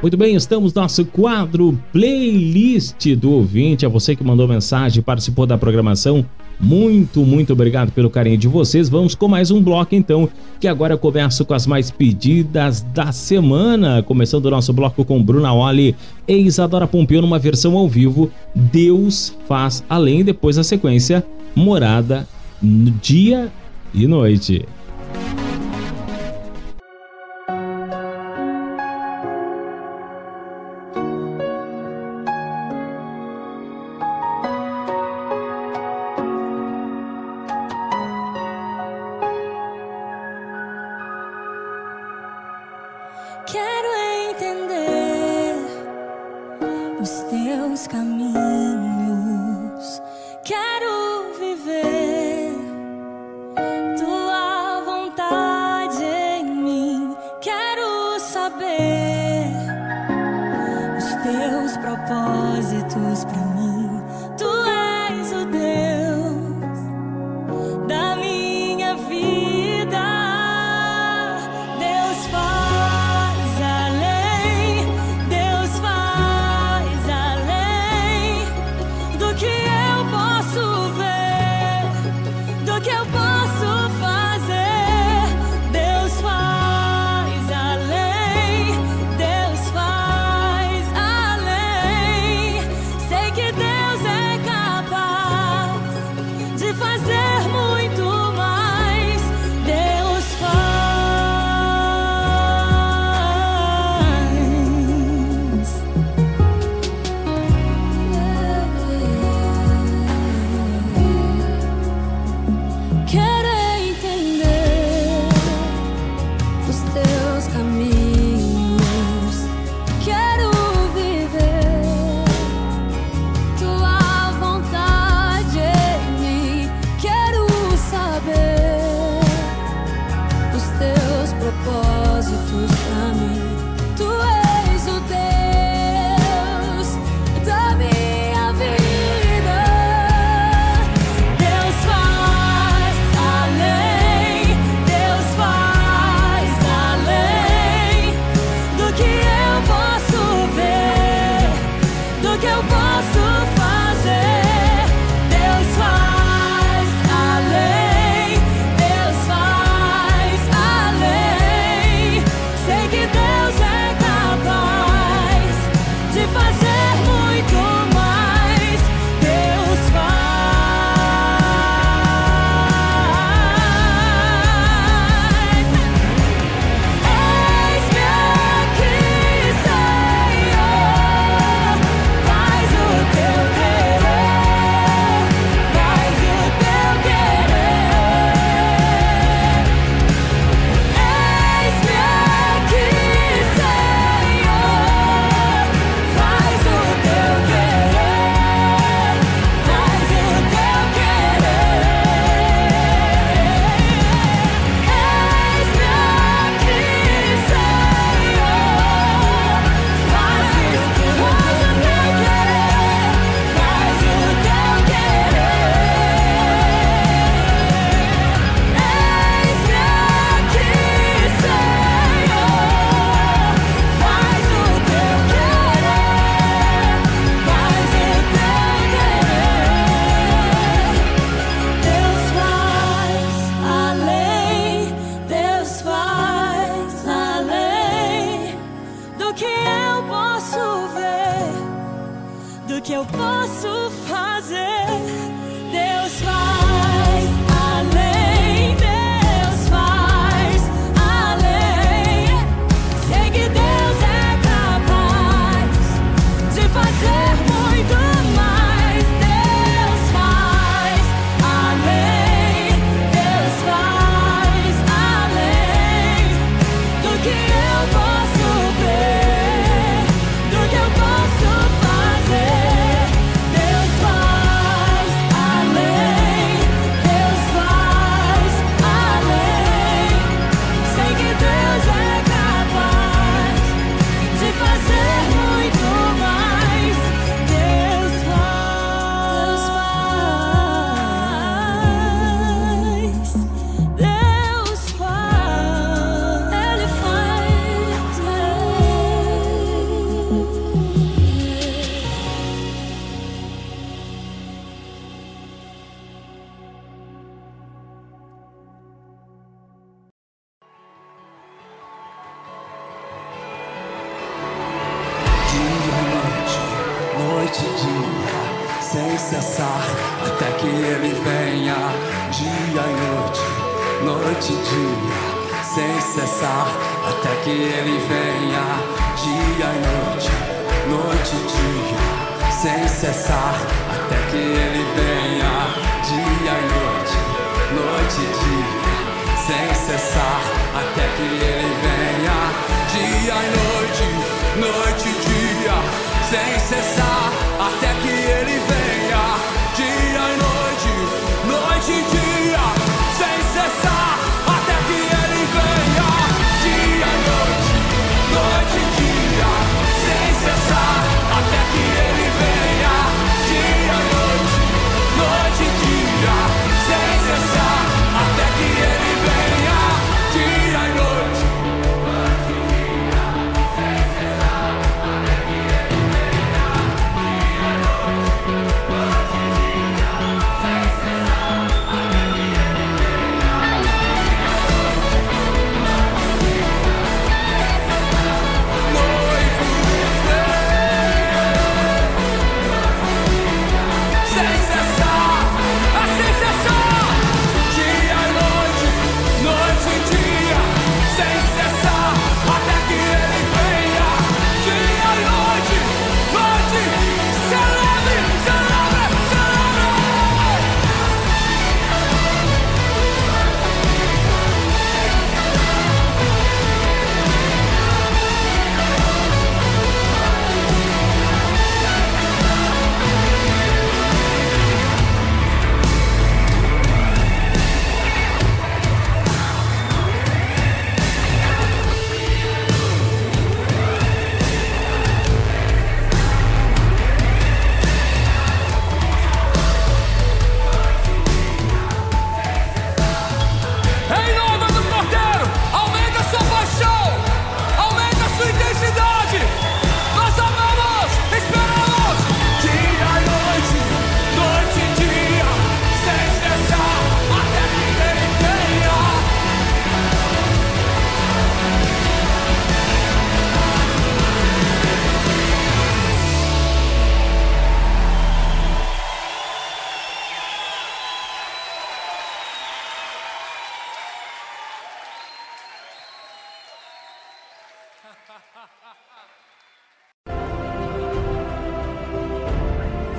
Muito 0.00 0.16
bem, 0.16 0.36
estamos 0.36 0.72
no 0.74 0.82
nosso 0.82 1.04
quadro 1.06 1.78
Playlist 1.92 3.14
do 3.16 3.32
Ouvinte. 3.32 3.84
É 3.84 3.88
você 3.88 4.14
que 4.14 4.22
mandou 4.22 4.46
mensagem, 4.46 5.02
participou 5.02 5.46
da 5.46 5.58
programação 5.58 6.24
muito, 6.58 7.24
muito 7.24 7.52
obrigado 7.52 7.90
pelo 7.92 8.08
carinho 8.08 8.38
de 8.38 8.48
vocês. 8.48 8.88
Vamos 8.88 9.14
com 9.14 9.28
mais 9.28 9.50
um 9.50 9.62
bloco 9.62 9.94
então, 9.94 10.28
que 10.60 10.68
agora 10.68 10.94
eu 10.94 10.98
começo 10.98 11.44
com 11.44 11.54
as 11.54 11.66
mais 11.66 11.90
pedidas 11.90 12.82
da 12.94 13.12
semana. 13.12 14.02
Começando 14.02 14.46
o 14.46 14.50
nosso 14.50 14.72
bloco 14.72 15.04
com 15.04 15.22
Bruna 15.22 15.52
Oli 15.52 15.94
e 16.26 16.34
Isadora 16.34 16.86
Pompeu 16.86 17.20
numa 17.20 17.38
versão 17.38 17.76
ao 17.76 17.88
vivo. 17.88 18.30
Deus 18.54 19.36
faz 19.48 19.84
além, 19.88 20.24
depois 20.24 20.56
na 20.56 20.64
sequência, 20.64 21.24
morada, 21.54 22.26
dia 22.62 23.50
e 23.92 24.06
noite. 24.06 24.64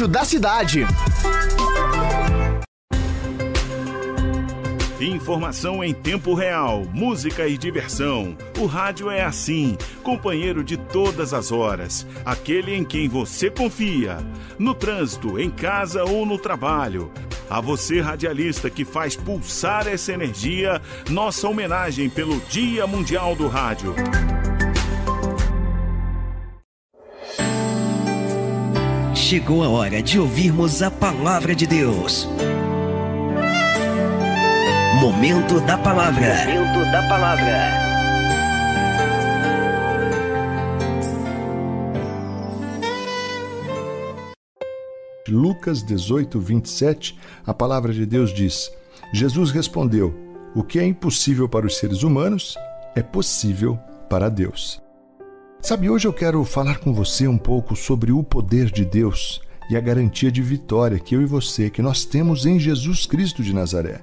Rádio 0.00 0.08
da 0.08 0.24
cidade. 0.24 0.86
Informação 5.00 5.82
em 5.82 5.92
tempo 5.92 6.34
real, 6.34 6.84
música 6.92 7.46
e 7.46 7.58
diversão. 7.58 8.36
O 8.58 8.66
rádio 8.66 9.10
é 9.10 9.22
assim, 9.22 9.76
companheiro 10.02 10.62
de 10.62 10.76
todas 10.76 11.34
as 11.34 11.50
horas, 11.52 12.06
aquele 12.24 12.74
em 12.74 12.84
quem 12.84 13.08
você 13.08 13.50
confia. 13.50 14.18
No 14.58 14.74
trânsito, 14.74 15.38
em 15.38 15.50
casa 15.50 16.04
ou 16.04 16.24
no 16.24 16.38
trabalho. 16.38 17.10
A 17.48 17.60
você, 17.60 18.00
radialista, 18.00 18.70
que 18.70 18.84
faz 18.84 19.16
pulsar 19.16 19.86
essa 19.86 20.12
energia, 20.12 20.80
nossa 21.08 21.48
homenagem 21.48 22.08
pelo 22.08 22.40
Dia 22.48 22.86
Mundial 22.86 23.34
do 23.34 23.48
Rádio. 23.48 23.94
Chegou 29.30 29.62
a 29.62 29.68
hora 29.68 30.02
de 30.02 30.18
ouvirmos 30.18 30.82
a 30.82 30.90
palavra 30.90 31.54
de 31.54 31.64
Deus. 31.64 32.28
Momento 35.00 35.60
da 35.60 35.78
palavra. 35.78 36.34
Momento 36.46 36.90
da 36.90 37.08
palavra. 37.08 37.70
Lucas 45.28 45.84
18, 45.84 46.40
27, 46.40 47.16
a 47.46 47.54
palavra 47.54 47.92
de 47.92 48.04
Deus 48.04 48.34
diz: 48.34 48.68
Jesus 49.14 49.52
respondeu: 49.52 50.12
O 50.56 50.64
que 50.64 50.80
é 50.80 50.84
impossível 50.84 51.48
para 51.48 51.68
os 51.68 51.76
seres 51.76 52.02
humanos 52.02 52.56
é 52.96 53.02
possível 53.04 53.78
para 54.08 54.28
Deus. 54.28 54.82
Sabe, 55.62 55.90
hoje 55.90 56.08
eu 56.08 56.12
quero 56.12 56.42
falar 56.42 56.78
com 56.78 56.92
você 56.92 57.28
um 57.28 57.36
pouco 57.36 57.76
sobre 57.76 58.10
o 58.10 58.22
poder 58.22 58.70
de 58.70 58.82
Deus 58.82 59.42
e 59.70 59.76
a 59.76 59.80
garantia 59.80 60.32
de 60.32 60.40
vitória 60.40 60.98
que 60.98 61.14
eu 61.14 61.20
e 61.20 61.26
você, 61.26 61.68
que 61.68 61.82
nós 61.82 62.02
temos 62.04 62.46
em 62.46 62.58
Jesus 62.58 63.04
Cristo 63.04 63.42
de 63.42 63.52
Nazaré. 63.52 64.00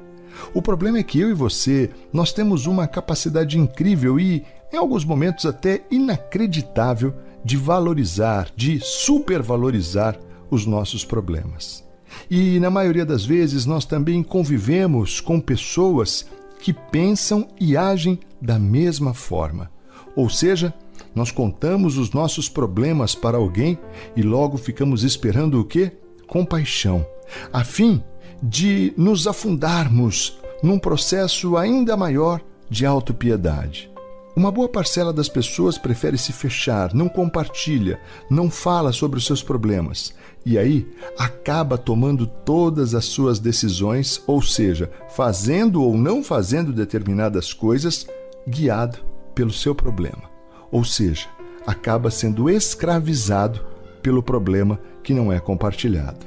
O 0.54 0.62
problema 0.62 1.00
é 1.00 1.04
que 1.04 1.20
eu 1.20 1.32
e 1.32 1.34
você, 1.34 1.90
nós 2.14 2.32
temos 2.32 2.68
uma 2.68 2.88
capacidade 2.88 3.58
incrível 3.58 4.20
e, 4.20 4.46
em 4.72 4.78
alguns 4.78 5.04
momentos 5.04 5.48
até 5.48 5.84
inacreditável, 5.90 7.16
de 7.44 7.58
valorizar, 7.58 8.50
de 8.56 8.80
supervalorizar 8.80 10.18
os 10.52 10.64
nossos 10.66 11.04
problemas. 11.04 11.84
E 12.30 12.60
na 12.60 12.70
maioria 12.70 13.06
das 13.06 13.26
vezes 13.26 13.66
nós 13.66 13.84
também 13.84 14.22
convivemos 14.22 15.20
com 15.20 15.40
pessoas 15.40 16.28
que 16.62 16.72
pensam 16.72 17.48
e 17.60 17.76
agem 17.76 18.20
da 18.40 18.60
mesma 18.60 19.14
forma. 19.14 19.72
Ou 20.16 20.30
seja, 20.30 20.74
nós 21.18 21.32
contamos 21.32 21.98
os 21.98 22.12
nossos 22.12 22.48
problemas 22.48 23.16
para 23.16 23.38
alguém 23.38 23.78
e 24.16 24.22
logo 24.22 24.56
ficamos 24.56 25.04
esperando 25.04 25.60
o 25.60 25.66
quê? 25.66 25.92
Compaixão, 26.28 27.06
a 27.52 27.64
fim 27.64 28.04
de 28.42 28.94
nos 28.96 29.26
afundarmos 29.26 30.38
num 30.62 30.78
processo 30.78 31.58
ainda 31.58 31.98
maior 31.98 32.40
de 32.70 32.86
autopiedade. 32.86 33.90
Uma 34.36 34.52
boa 34.52 34.70
parcela 34.70 35.12
das 35.12 35.28
pessoas 35.28 35.80
prefere 35.80 36.20
se 36.20 36.32
fechar, 36.32 36.94
não 36.94 37.10
compartilha, 37.10 38.00
não 38.30 38.52
fala 38.52 38.94
sobre 38.94 39.18
os 39.18 39.26
seus 39.26 39.42
problemas 39.42 40.14
e 40.46 40.58
aí 40.58 40.88
acaba 41.18 41.80
tomando 41.80 42.28
todas 42.28 42.94
as 42.94 43.06
suas 43.06 43.40
decisões, 43.40 44.22
ou 44.28 44.42
seja, 44.42 44.92
fazendo 45.10 45.82
ou 45.82 45.98
não 45.98 46.24
fazendo 46.24 46.72
determinadas 46.72 47.54
coisas, 47.54 48.06
guiado 48.48 49.00
pelo 49.34 49.52
seu 49.52 49.74
problema. 49.74 50.37
Ou 50.72 50.84
seja, 50.84 51.28
acaba 51.66 52.10
sendo 52.10 52.50
escravizado 52.50 53.66
pelo 54.02 54.24
problema 54.24 54.80
que 55.04 55.14
não 55.14 55.32
é 55.32 55.40
compartilhado. 55.40 56.26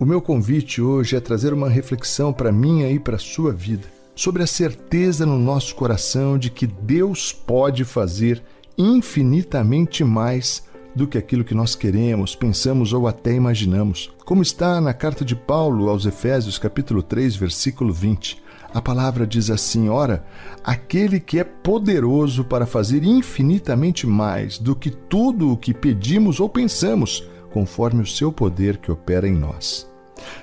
O 0.00 0.04
meu 0.04 0.20
convite 0.20 0.80
hoje 0.80 1.16
é 1.16 1.20
trazer 1.20 1.52
uma 1.52 1.68
reflexão 1.68 2.32
para 2.32 2.52
minha 2.52 2.90
e 2.90 2.98
para 2.98 3.18
sua 3.18 3.52
vida 3.52 3.98
sobre 4.18 4.42
a 4.42 4.46
certeza 4.48 5.24
no 5.24 5.38
nosso 5.38 5.76
coração 5.76 6.36
de 6.36 6.50
que 6.50 6.66
Deus 6.66 7.32
pode 7.32 7.84
fazer 7.84 8.42
infinitamente 8.76 10.02
mais 10.02 10.64
do 10.92 11.06
que 11.06 11.16
aquilo 11.16 11.44
que 11.44 11.54
nós 11.54 11.76
queremos, 11.76 12.34
pensamos 12.34 12.92
ou 12.92 13.06
até 13.06 13.32
imaginamos. 13.32 14.10
Como 14.24 14.42
está 14.42 14.80
na 14.80 14.92
carta 14.92 15.24
de 15.24 15.36
Paulo 15.36 15.88
aos 15.88 16.04
Efésios, 16.04 16.58
capítulo 16.58 17.00
3, 17.00 17.36
versículo 17.36 17.92
20. 17.92 18.42
A 18.72 18.82
palavra 18.82 19.26
diz 19.26 19.50
assim: 19.50 19.88
Ora, 19.88 20.24
aquele 20.62 21.18
que 21.18 21.38
é 21.38 21.44
poderoso 21.44 22.44
para 22.44 22.66
fazer 22.66 23.02
infinitamente 23.02 24.06
mais 24.06 24.58
do 24.58 24.76
que 24.76 24.90
tudo 24.90 25.52
o 25.52 25.56
que 25.56 25.72
pedimos 25.72 26.38
ou 26.38 26.48
pensamos, 26.48 27.28
conforme 27.50 28.02
o 28.02 28.06
seu 28.06 28.30
poder 28.30 28.76
que 28.76 28.92
opera 28.92 29.26
em 29.26 29.34
nós. 29.34 29.88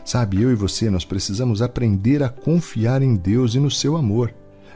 Sabe, 0.04 0.42
eu 0.42 0.52
e 0.52 0.56
você, 0.56 0.90
nós 0.90 1.06
precisamos 1.06 1.62
aprender 1.62 2.24
a 2.24 2.30
confiar 2.30 3.02
em 3.02 3.16
Deus 3.16 3.56
e 3.56 3.60
no 3.60 3.70
seu 3.70 3.96
amor. 3.96 4.34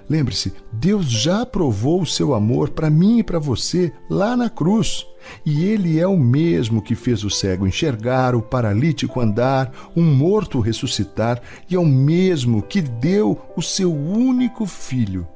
Lembre-se, 0.10 0.54
Deus 0.74 1.06
já 1.06 1.46
provou 1.46 2.02
o 2.02 2.06
seu 2.06 2.34
amor 2.34 2.72
para 2.72 2.90
mim 2.90 3.20
e 3.20 3.24
para 3.24 3.38
você 3.38 3.94
lá 4.10 4.36
na 4.36 4.50
cruz. 4.50 5.06
E 5.46 5.66
Ele 5.66 6.00
é 6.00 6.08
o 6.08 6.18
mesmo 6.18 6.82
que 6.82 6.96
fez 6.96 7.24
o 7.24 7.30
cego 7.30 7.68
enxergar, 7.68 8.34
o 8.34 8.42
paralítico 8.42 9.20
andar, 9.22 9.72
um 9.96 10.04
morto 10.04 10.60
ressuscitar, 10.60 11.40
e 11.70 11.76
é 11.76 11.80
o 11.80 11.86
mesmo 11.86 12.64
que 12.64 12.82
deu 12.82 13.40
o 13.56 13.62
seu 13.62 13.94
único 13.94 14.66
filho 14.66 15.28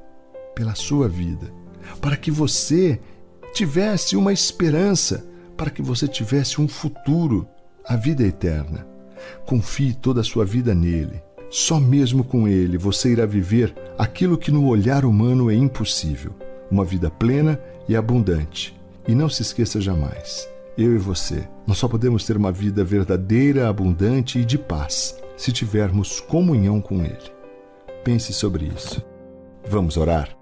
pela 0.56 0.74
sua 0.74 1.08
vida, 1.08 1.52
para 2.02 2.18
que 2.18 2.32
você 2.32 3.00
tivesse 3.54 4.16
uma 4.16 4.34
esperança, 4.34 5.24
para 5.56 5.70
que 5.70 5.84
você 5.84 6.08
tivesse 6.08 6.60
um 6.60 6.68
futuro, 6.68 7.48
a 7.86 7.95
vida 7.95 8.24
eterna. 8.24 8.88
Confie 9.45 9.94
toda 9.94 10.22
a 10.22 10.24
sua 10.24 10.45
vida 10.45 10.74
nele. 10.74 11.22
Só 11.54 11.80
mesmo 11.80 12.24
com 12.24 12.48
ele 12.48 12.80
você 12.80 13.12
irá 13.12 13.28
viver 13.28 13.76
aquilo 13.96 14.40
que 14.40 14.50
no 14.50 14.66
olhar 14.66 15.06
humano 15.06 15.52
é 15.52 15.54
impossível: 15.54 16.34
uma 16.70 16.84
vida 16.84 17.12
plena 17.12 17.62
e 17.88 17.96
abundante. 17.96 18.76
E 19.08 19.14
não 19.14 19.30
se 19.30 19.44
esqueça 19.44 19.80
jamais, 19.80 20.50
eu 20.76 20.96
e 20.96 20.98
você, 20.98 21.48
nós 21.68 21.78
só 21.78 21.88
podemos 21.88 22.26
ter 22.26 22.36
uma 22.38 22.52
vida 22.52 22.84
verdadeira, 22.84 23.70
abundante 23.70 24.40
e 24.40 24.46
de 24.46 24.58
paz 24.58 25.16
se 25.38 25.52
tivermos 25.52 26.20
comunhão 26.20 26.82
com 26.82 27.04
Ele. 27.04 27.32
Pense 28.04 28.34
sobre 28.34 28.72
isso. 28.76 29.06
Vamos 29.70 29.96
orar? 29.96 30.36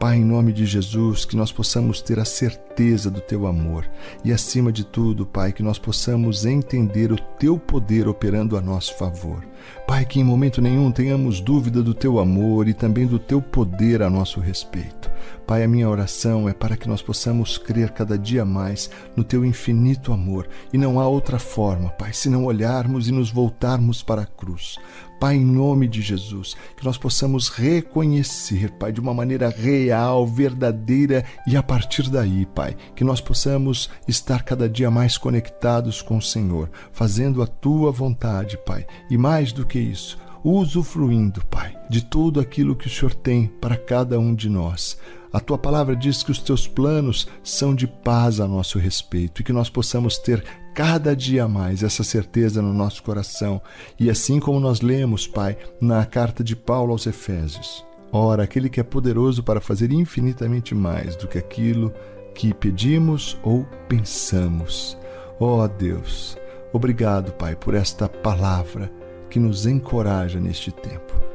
Pai, 0.00 0.16
em 0.16 0.24
nome 0.24 0.52
de 0.52 0.64
Jesus, 0.64 1.24
que 1.24 1.36
nós 1.36 1.52
possamos 1.52 2.00
ter 2.00 2.20
a 2.20 2.24
certeza 2.24 3.10
do 3.10 3.20
teu 3.20 3.46
amor 3.46 3.84
e, 4.24 4.32
acima 4.32 4.72
de 4.72 4.84
tudo, 4.84 5.26
Pai, 5.26 5.52
que 5.52 5.62
nós 5.62 5.78
possamos 5.78 6.46
entender 6.46 7.10
o 7.10 7.16
teu 7.16 7.58
poder 7.58 8.06
operando 8.06 8.56
a 8.56 8.60
nosso 8.60 8.96
favor. 8.96 9.44
Pai, 9.86 10.04
que 10.04 10.20
em 10.20 10.24
momento 10.24 10.60
nenhum 10.60 10.92
tenhamos 10.92 11.40
dúvida 11.40 11.82
do 11.82 11.94
teu 11.94 12.18
amor 12.18 12.68
e 12.68 12.74
também 12.74 13.06
do 13.06 13.18
teu 13.18 13.40
poder 13.40 14.02
a 14.02 14.10
nosso 14.10 14.40
respeito. 14.40 15.10
Pai, 15.46 15.64
a 15.64 15.68
minha 15.68 15.88
oração 15.88 16.48
é 16.48 16.52
para 16.52 16.76
que 16.76 16.88
nós 16.88 17.00
possamos 17.00 17.56
crer 17.56 17.90
cada 17.90 18.18
dia 18.18 18.44
mais 18.44 18.90
no 19.16 19.24
teu 19.24 19.44
infinito 19.44 20.12
amor 20.12 20.48
e 20.72 20.78
não 20.78 21.00
há 21.00 21.08
outra 21.08 21.38
forma, 21.38 21.88
Pai, 21.90 22.12
se 22.12 22.28
não 22.28 22.44
olharmos 22.44 23.08
e 23.08 23.12
nos 23.12 23.30
voltarmos 23.30 24.02
para 24.02 24.22
a 24.22 24.26
cruz. 24.26 24.76
Pai, 25.20 25.34
em 25.34 25.44
nome 25.44 25.88
de 25.88 26.00
Jesus, 26.00 26.54
que 26.76 26.84
nós 26.84 26.96
possamos 26.96 27.48
reconhecer, 27.48 28.70
Pai, 28.72 28.92
de 28.92 29.00
uma 29.00 29.12
maneira 29.12 29.48
real, 29.48 30.24
verdadeira 30.26 31.24
e 31.46 31.56
a 31.56 31.62
partir 31.62 32.08
daí, 32.08 32.46
Pai, 32.46 32.76
que 32.94 33.02
nós 33.02 33.20
possamos 33.20 33.90
estar 34.06 34.44
cada 34.44 34.68
dia 34.68 34.90
mais 34.90 35.18
conectados 35.18 36.00
com 36.00 36.18
o 36.18 36.22
Senhor, 36.22 36.70
fazendo 36.92 37.42
a 37.42 37.46
tua 37.46 37.90
vontade, 37.90 38.56
Pai, 38.64 38.86
e 39.10 39.18
mais 39.18 39.52
do 39.52 39.66
que 39.66 39.78
isso, 39.78 40.18
usufruindo, 40.44 41.44
Pai, 41.46 41.76
de 41.90 42.04
tudo 42.04 42.38
aquilo 42.38 42.76
que 42.76 42.86
o 42.86 42.90
Senhor 42.90 43.14
tem 43.14 43.48
para 43.60 43.76
cada 43.76 44.20
um 44.20 44.32
de 44.32 44.48
nós. 44.48 44.96
A 45.32 45.40
tua 45.40 45.58
palavra 45.58 45.94
diz 45.94 46.22
que 46.22 46.30
os 46.30 46.38
teus 46.38 46.66
planos 46.66 47.28
são 47.42 47.74
de 47.74 47.86
paz 47.86 48.40
a 48.40 48.48
nosso 48.48 48.78
respeito 48.78 49.40
e 49.40 49.44
que 49.44 49.52
nós 49.52 49.68
possamos 49.68 50.16
ter 50.16 50.42
cada 50.74 51.14
dia 51.14 51.46
mais 51.46 51.82
essa 51.82 52.02
certeza 52.02 52.62
no 52.62 52.72
nosso 52.72 53.02
coração. 53.02 53.60
E 53.98 54.08
assim 54.08 54.40
como 54.40 54.58
nós 54.58 54.80
lemos, 54.80 55.26
Pai, 55.26 55.58
na 55.80 56.06
carta 56.06 56.42
de 56.42 56.56
Paulo 56.56 56.92
aos 56.92 57.06
Efésios: 57.06 57.84
Ora, 58.10 58.44
aquele 58.44 58.70
que 58.70 58.80
é 58.80 58.84
poderoso 58.84 59.42
para 59.42 59.60
fazer 59.60 59.92
infinitamente 59.92 60.74
mais 60.74 61.14
do 61.14 61.28
que 61.28 61.36
aquilo 61.36 61.92
que 62.34 62.54
pedimos 62.54 63.38
ou 63.42 63.66
pensamos. 63.88 64.96
Ó 65.38 65.62
oh, 65.62 65.68
Deus, 65.68 66.38
obrigado, 66.72 67.32
Pai, 67.32 67.54
por 67.54 67.74
esta 67.74 68.08
palavra 68.08 68.90
que 69.28 69.38
nos 69.38 69.66
encoraja 69.66 70.40
neste 70.40 70.72
tempo. 70.72 71.27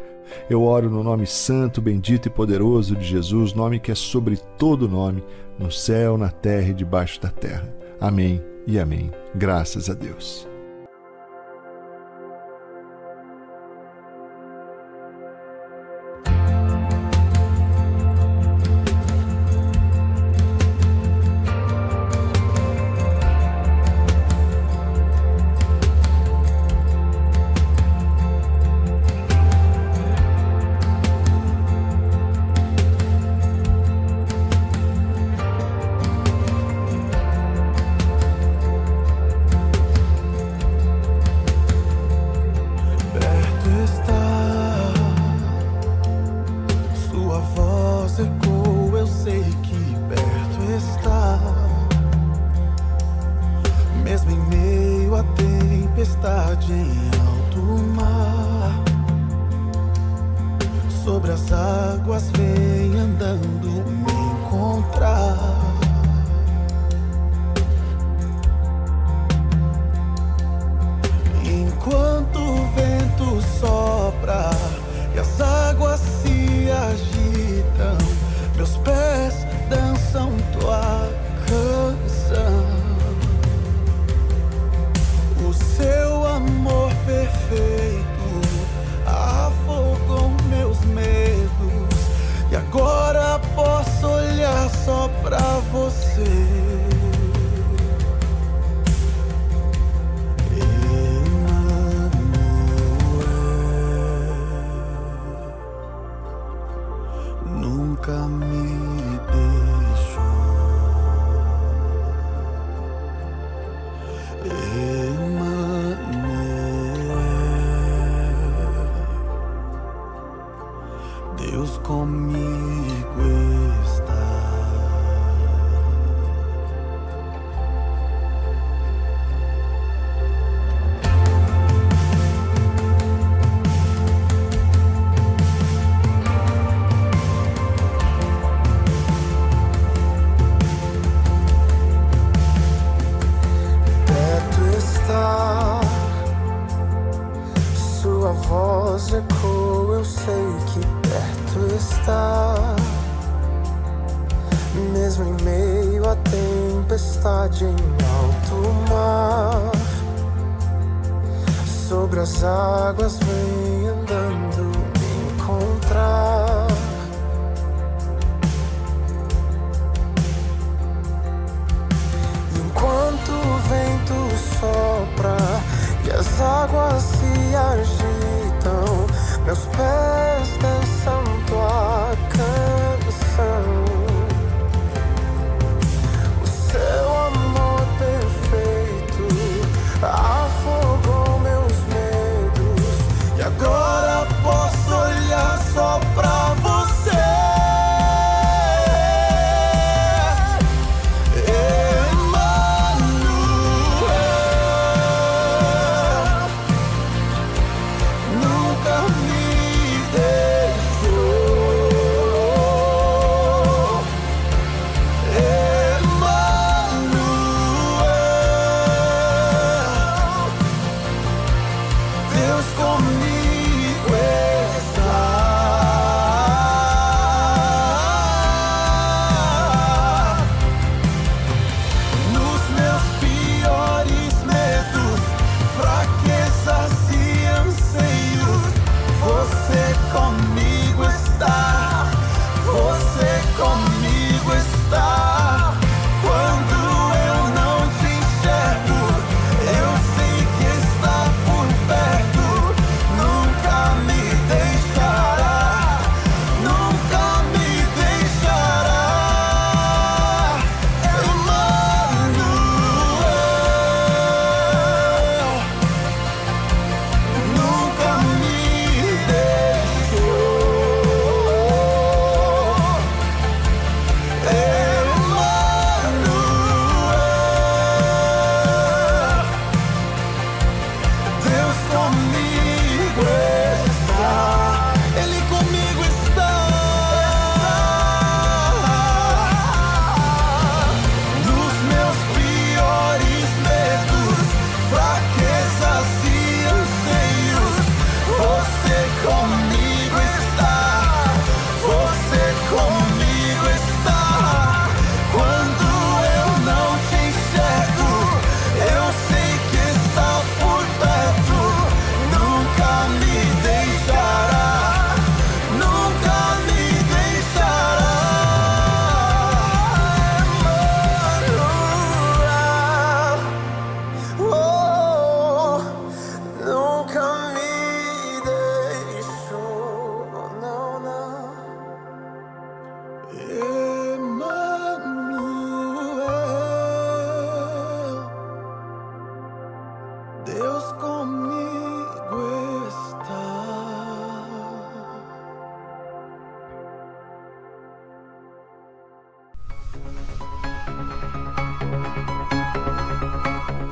Eu 0.50 0.64
oro 0.64 0.90
no 0.90 1.04
nome 1.04 1.26
santo, 1.26 1.82
bendito 1.82 2.28
e 2.28 2.32
poderoso 2.32 2.96
de 2.96 3.06
Jesus, 3.06 3.54
nome 3.54 3.80
que 3.80 3.92
é 3.92 3.96
sobre 3.96 4.38
todo 4.58 4.90
nome, 4.90 5.24
no 5.58 5.72
céu, 5.72 6.18
na 6.18 6.30
terra 6.30 6.70
e 6.70 6.74
debaixo 6.74 7.22
da 7.22 7.30
terra. 7.30 7.74
Amém 8.00 8.42
e 8.68 8.80
amém. 8.80 9.12
Graças 9.36 9.90
a 9.90 9.94
Deus. 9.94 10.53
As 61.44 61.52
águas 61.52 62.32
vem 62.38 63.00
andando 63.00 64.13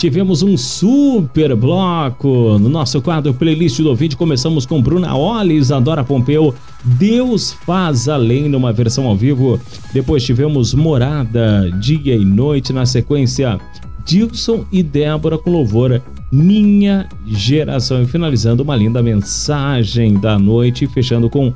Tivemos 0.02 0.42
um 0.42 0.58
super 0.58 1.56
bloco 1.56 2.58
no 2.58 2.68
nosso 2.68 3.00
quadro 3.04 3.36
Playlist 3.36 3.82
do 3.82 3.90
Ouvinte. 3.90 4.18
Começamos 4.18 4.66
com 4.66 4.82
Bruna 4.82 5.16
Ollis, 5.16 5.70
Adora 5.72 6.04
Pompeu, 6.04 6.56
Deus 6.84 7.54
Faz 7.54 8.10
Além, 8.10 8.50
numa 8.50 8.74
versão 8.74 9.06
ao 9.06 9.16
vivo. 9.16 9.62
Depois 9.94 10.24
tivemos 10.24 10.74
Morada, 10.74 11.70
Dia 11.80 12.16
e 12.16 12.26
Noite. 12.26 12.74
Na 12.74 12.84
sequência, 12.84 13.60
Dilson 14.04 14.66
e 14.72 14.82
Débora 14.82 15.38
com 15.38 15.52
louvor 15.52 16.02
Minha 16.32 17.08
Geração. 17.28 18.02
E 18.02 18.08
finalizando, 18.08 18.64
uma 18.64 18.76
linda 18.76 19.04
mensagem 19.04 20.20
da 20.20 20.40
noite, 20.40 20.88
fechando 20.88 21.30
com 21.30 21.54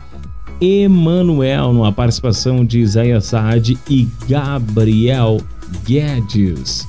Emanuel, 0.61 1.73
numa 1.73 1.91
participação 1.91 2.63
de 2.63 2.79
Isaías 2.79 3.25
Saad 3.25 3.75
e 3.89 4.07
Gabriel 4.29 5.41
Guedes. 5.83 6.87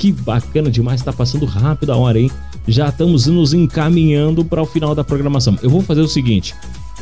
Que 0.00 0.12
bacana 0.12 0.70
demais, 0.70 1.02
tá 1.02 1.12
passando 1.12 1.44
rápido 1.44 1.92
a 1.92 1.96
hora, 1.98 2.18
hein? 2.18 2.30
Já 2.66 2.88
estamos 2.88 3.26
nos 3.26 3.52
encaminhando 3.52 4.42
para 4.42 4.62
o 4.62 4.64
final 4.64 4.94
da 4.94 5.04
programação. 5.04 5.58
Eu 5.62 5.68
vou 5.68 5.82
fazer 5.82 6.00
o 6.00 6.08
seguinte, 6.08 6.54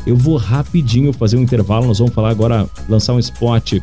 eu 0.05 0.17
vou 0.17 0.37
rapidinho 0.37 1.13
fazer 1.13 1.37
um 1.37 1.41
intervalo, 1.41 1.87
nós 1.87 2.01
vamos 2.01 2.13
falar 2.13 2.31
agora, 2.31 2.69
lançar 2.89 3.13
um 3.13 3.21
spot, 3.21 3.75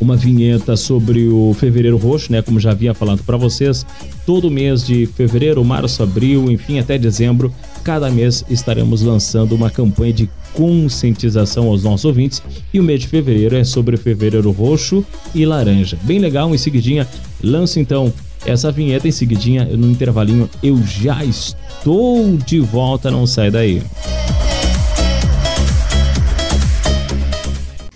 uma 0.00 0.16
vinheta 0.16 0.76
sobre 0.76 1.28
o 1.28 1.54
Fevereiro 1.54 1.96
Roxo, 1.96 2.32
né? 2.32 2.40
Como 2.42 2.58
já 2.58 2.70
havia 2.70 2.94
falado 2.94 3.22
para 3.22 3.36
vocês, 3.36 3.84
todo 4.24 4.50
mês 4.50 4.84
de 4.86 5.06
fevereiro, 5.06 5.64
março, 5.64 6.02
abril, 6.02 6.50
enfim, 6.50 6.78
até 6.78 6.96
dezembro, 6.96 7.52
cada 7.84 8.10
mês 8.10 8.44
estaremos 8.48 9.02
lançando 9.02 9.54
uma 9.54 9.70
campanha 9.70 10.12
de 10.12 10.30
conscientização 10.54 11.68
aos 11.68 11.84
nossos 11.84 12.04
ouvintes 12.04 12.42
e 12.72 12.80
o 12.80 12.82
mês 12.82 13.00
de 13.00 13.08
fevereiro 13.08 13.56
é 13.56 13.62
sobre 13.62 13.96
fevereiro 13.96 14.50
roxo 14.50 15.04
e 15.34 15.44
laranja. 15.44 15.98
Bem 16.02 16.18
legal, 16.18 16.54
em 16.54 16.58
seguidinha, 16.58 17.06
lanço 17.42 17.78
então 17.78 18.12
essa 18.44 18.72
vinheta 18.72 19.06
em 19.06 19.12
seguidinha, 19.12 19.64
no 19.64 19.90
intervalinho, 19.90 20.48
eu 20.62 20.78
já 20.82 21.24
estou 21.24 22.36
de 22.38 22.58
volta, 22.58 23.10
não 23.10 23.26
sai 23.26 23.50
daí. 23.50 23.82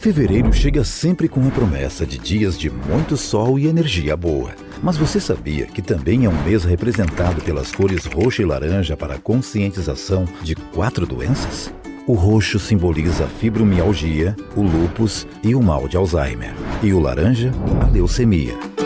Fevereiro 0.05 0.53
chega 0.53 0.85
sempre 0.85 1.31
com 1.31 1.49
a 1.49 1.51
promessa 1.51 2.05
de 2.05 2.19
dias 2.19 2.59
de 2.59 2.69
muito 2.69 3.17
sol 3.17 3.59
e 3.59 3.67
energia 3.67 4.15
boa. 4.15 4.55
Mas 4.83 4.99
você 4.99 5.19
sabia 5.19 5.65
que 5.65 5.81
também 5.81 6.27
é 6.27 6.29
um 6.29 6.43
mês 6.43 6.63
representado 6.63 7.41
pelas 7.41 7.73
cores 7.73 8.05
roxa 8.05 8.43
e 8.43 8.45
laranja 8.45 8.99
para 8.99 9.19
conscientização 9.19 10.27
de 10.43 10.55
quatro 10.55 11.07
doenças? 11.07 11.73
O 12.07 12.13
roxo 12.13 12.59
simboliza 12.59 13.25
a 13.25 13.29
fibromialgia, 13.29 14.37
o 14.55 14.61
lúpus 14.61 15.27
e 15.43 15.55
o 15.55 15.63
mal 15.63 15.89
de 15.89 15.97
Alzheimer. 15.97 16.53
E 16.83 16.93
o 16.93 17.01
laranja, 17.01 17.51
a 17.81 17.87
leucemia. 17.87 18.84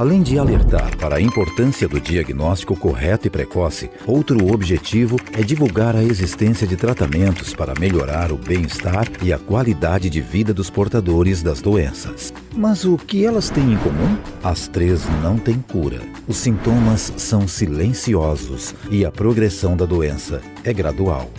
Além 0.00 0.22
de 0.22 0.38
alertar 0.38 0.96
para 0.96 1.16
a 1.16 1.20
importância 1.20 1.86
do 1.86 2.00
diagnóstico 2.00 2.74
correto 2.74 3.26
e 3.26 3.30
precoce, 3.30 3.90
outro 4.06 4.50
objetivo 4.50 5.18
é 5.34 5.42
divulgar 5.42 5.94
a 5.94 6.02
existência 6.02 6.66
de 6.66 6.74
tratamentos 6.74 7.52
para 7.52 7.78
melhorar 7.78 8.32
o 8.32 8.38
bem-estar 8.38 9.06
e 9.22 9.30
a 9.30 9.38
qualidade 9.38 10.08
de 10.08 10.22
vida 10.22 10.54
dos 10.54 10.70
portadores 10.70 11.42
das 11.42 11.60
doenças. 11.60 12.32
Mas 12.56 12.86
o 12.86 12.96
que 12.96 13.26
elas 13.26 13.50
têm 13.50 13.74
em 13.74 13.76
comum? 13.76 14.16
As 14.42 14.68
três 14.68 15.02
não 15.22 15.36
têm 15.36 15.60
cura. 15.70 16.00
Os 16.26 16.38
sintomas 16.38 17.12
são 17.18 17.46
silenciosos 17.46 18.74
e 18.90 19.04
a 19.04 19.12
progressão 19.12 19.76
da 19.76 19.84
doença 19.84 20.40
é 20.64 20.72
gradual. 20.72 21.30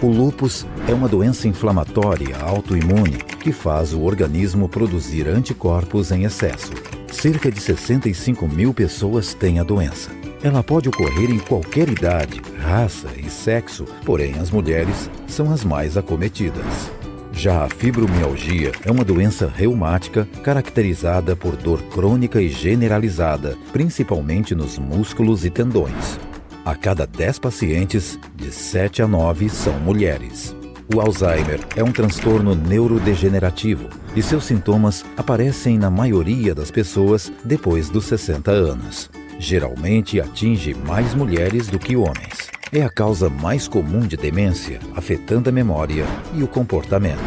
O 0.00 0.06
lúpus 0.06 0.64
é 0.86 0.94
uma 0.94 1.08
doença 1.08 1.48
inflamatória 1.48 2.36
autoimune 2.36 3.16
que 3.40 3.50
faz 3.50 3.92
o 3.92 4.02
organismo 4.02 4.68
produzir 4.68 5.26
anticorpos 5.26 6.12
em 6.12 6.22
excesso. 6.22 6.70
Cerca 7.10 7.50
de 7.50 7.60
65 7.60 8.46
mil 8.46 8.72
pessoas 8.72 9.34
têm 9.34 9.58
a 9.58 9.62
doença. 9.62 10.10
Ela 10.42 10.62
pode 10.62 10.88
ocorrer 10.88 11.30
em 11.30 11.38
qualquer 11.38 11.88
idade, 11.88 12.40
raça 12.60 13.08
e 13.16 13.28
sexo, 13.28 13.84
porém 14.04 14.34
as 14.38 14.50
mulheres 14.50 15.10
são 15.26 15.50
as 15.52 15.64
mais 15.64 15.96
acometidas. 15.96 16.90
Já 17.32 17.64
a 17.64 17.68
fibromialgia 17.68 18.72
é 18.84 18.90
uma 18.90 19.04
doença 19.04 19.46
reumática 19.46 20.28
caracterizada 20.42 21.34
por 21.34 21.56
dor 21.56 21.82
crônica 21.84 22.40
e 22.40 22.48
generalizada, 22.48 23.56
principalmente 23.72 24.54
nos 24.54 24.78
músculos 24.78 25.44
e 25.44 25.50
tendões. 25.50 26.18
A 26.64 26.74
cada 26.74 27.06
10 27.06 27.38
pacientes, 27.38 28.18
de 28.34 28.52
7 28.52 29.02
a 29.02 29.08
9 29.08 29.48
são 29.48 29.78
mulheres. 29.80 30.57
O 30.94 31.02
Alzheimer 31.02 31.60
é 31.76 31.84
um 31.84 31.92
transtorno 31.92 32.54
neurodegenerativo 32.54 33.90
e 34.16 34.22
seus 34.22 34.44
sintomas 34.44 35.04
aparecem 35.18 35.76
na 35.76 35.90
maioria 35.90 36.54
das 36.54 36.70
pessoas 36.70 37.30
depois 37.44 37.90
dos 37.90 38.06
60 38.06 38.50
anos. 38.50 39.10
Geralmente 39.38 40.18
atinge 40.18 40.72
mais 40.74 41.14
mulheres 41.14 41.68
do 41.68 41.78
que 41.78 41.94
homens. 41.94 42.48
É 42.72 42.82
a 42.82 42.88
causa 42.88 43.28
mais 43.28 43.68
comum 43.68 44.00
de 44.00 44.16
demência, 44.16 44.80
afetando 44.96 45.50
a 45.50 45.52
memória 45.52 46.06
e 46.34 46.42
o 46.42 46.48
comportamento. 46.48 47.20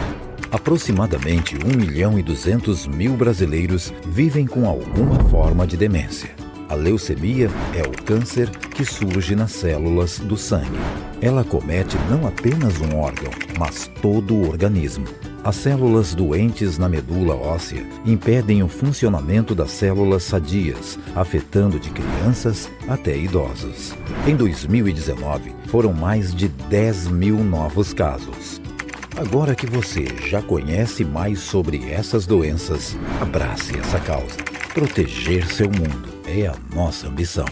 Aproximadamente 0.51 1.55
1 1.55 1.77
milhão 1.77 2.17
e 2.17 2.23
200 2.23 2.87
mil 2.87 3.13
brasileiros 3.13 3.93
vivem 4.07 4.47
com 4.47 4.67
alguma 4.67 5.19
forma 5.29 5.67
de 5.67 5.77
demência. 5.77 6.40
A 6.71 6.73
leucemia 6.73 7.49
é 7.75 7.81
o 7.81 7.91
câncer 8.05 8.49
que 8.49 8.85
surge 8.85 9.35
nas 9.35 9.51
células 9.51 10.19
do 10.19 10.37
sangue. 10.37 10.79
Ela 11.21 11.43
comete 11.43 11.97
não 12.09 12.25
apenas 12.25 12.79
um 12.79 12.97
órgão, 12.97 13.29
mas 13.59 13.91
todo 14.01 14.33
o 14.33 14.47
organismo. 14.47 15.05
As 15.43 15.57
células 15.57 16.15
doentes 16.15 16.77
na 16.77 16.87
medula 16.87 17.35
óssea 17.35 17.85
impedem 18.05 18.63
o 18.63 18.69
funcionamento 18.69 19.53
das 19.53 19.69
células 19.71 20.23
sadias, 20.23 20.97
afetando 21.13 21.77
de 21.77 21.89
crianças 21.89 22.69
até 22.87 23.17
idosos. 23.17 23.93
Em 24.25 24.37
2019, 24.37 25.53
foram 25.67 25.91
mais 25.91 26.33
de 26.33 26.47
10 26.47 27.09
mil 27.09 27.43
novos 27.43 27.93
casos. 27.93 28.61
Agora 29.17 29.55
que 29.55 29.67
você 29.67 30.05
já 30.25 30.41
conhece 30.41 31.03
mais 31.03 31.39
sobre 31.39 31.91
essas 31.91 32.25
doenças, 32.25 32.95
abrace 33.19 33.77
essa 33.77 33.99
causa. 33.99 34.37
Proteger 34.73 35.45
seu 35.47 35.67
mundo 35.69 36.10
é 36.31 36.47
a 36.47 36.55
nossa 36.73 37.07
ambição. 37.07 37.45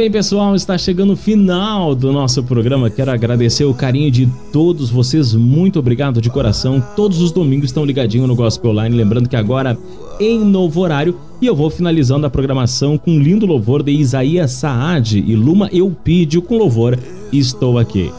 bem, 0.00 0.10
pessoal, 0.10 0.54
está 0.54 0.78
chegando 0.78 1.12
o 1.12 1.16
final 1.16 1.94
do 1.94 2.10
nosso 2.10 2.42
programa. 2.42 2.88
Quero 2.88 3.10
agradecer 3.10 3.66
o 3.66 3.74
carinho 3.74 4.10
de 4.10 4.26
todos 4.50 4.88
vocês. 4.88 5.34
Muito 5.34 5.78
obrigado 5.78 6.22
de 6.22 6.30
coração. 6.30 6.82
Todos 6.96 7.20
os 7.20 7.30
domingos 7.30 7.66
estão 7.66 7.84
ligadinhos 7.84 8.26
no 8.26 8.34
Gospel 8.34 8.70
Online. 8.70 8.96
Lembrando 8.96 9.28
que 9.28 9.36
agora 9.36 9.76
em 10.18 10.42
novo 10.42 10.80
horário. 10.80 11.14
E 11.38 11.44
eu 11.44 11.54
vou 11.54 11.68
finalizando 11.68 12.26
a 12.26 12.30
programação 12.30 12.96
com 12.96 13.10
um 13.10 13.18
lindo 13.18 13.44
louvor 13.44 13.82
de 13.82 13.92
Isaías 13.92 14.52
Saad 14.52 15.18
e 15.18 15.36
Luma 15.36 15.68
Eupídio 15.70 16.40
com 16.40 16.56
louvor 16.56 16.98
Estou 17.30 17.78
Aqui. 17.78 18.10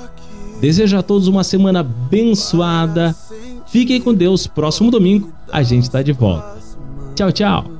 Desejo 0.61 0.97
a 0.97 1.01
todos 1.01 1.27
uma 1.27 1.43
semana 1.43 1.79
abençoada. 1.79 3.15
Fiquem 3.65 3.99
com 3.99 4.13
Deus. 4.13 4.45
Próximo 4.45 4.91
domingo 4.91 5.31
a 5.51 5.63
gente 5.63 5.83
está 5.85 6.03
de 6.03 6.11
volta. 6.11 6.59
Tchau, 7.15 7.31
tchau. 7.31 7.70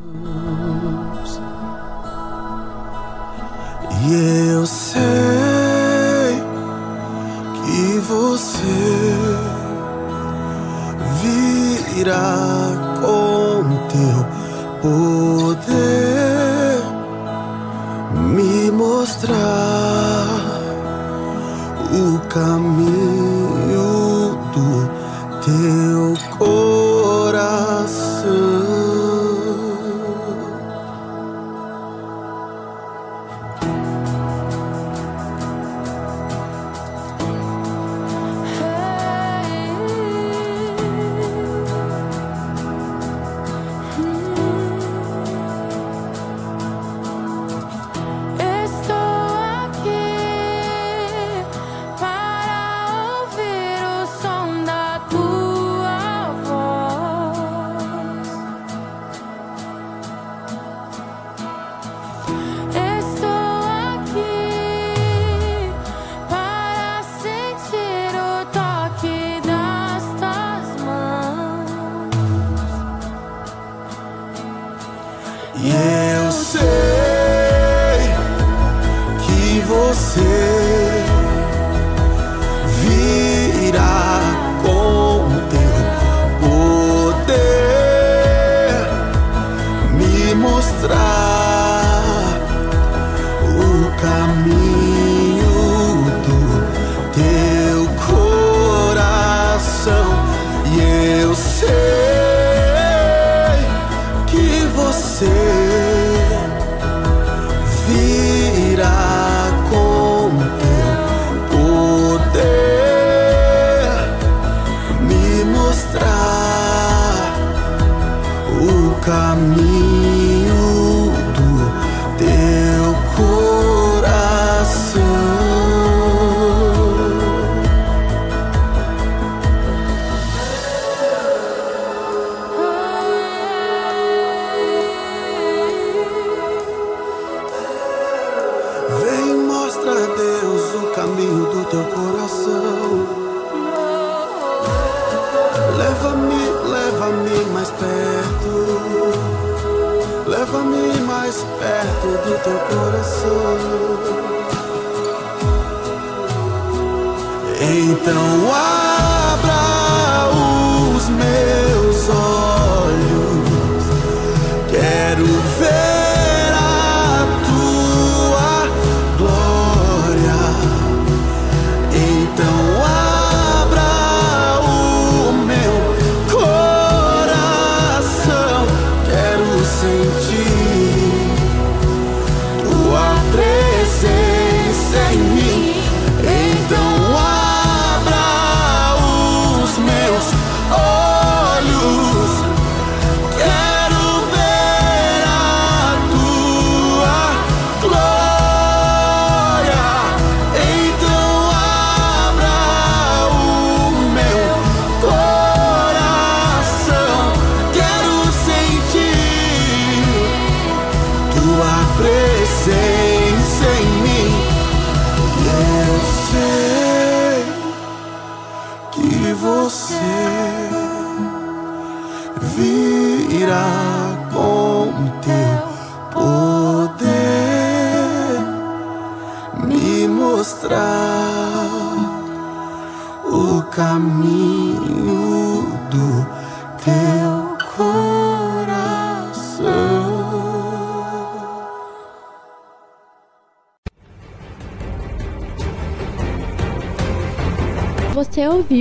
E 4.14 4.50
eu 4.52 4.66
sei 4.66 5.02
que 7.64 8.00
você 8.00 8.68
virá 11.96 12.76
com 13.00 13.64
teu 13.88 14.20
poder 14.82 15.62
me 18.36 18.70
mostrar 18.72 19.32
o 21.94 22.20
caminho. 22.28 23.01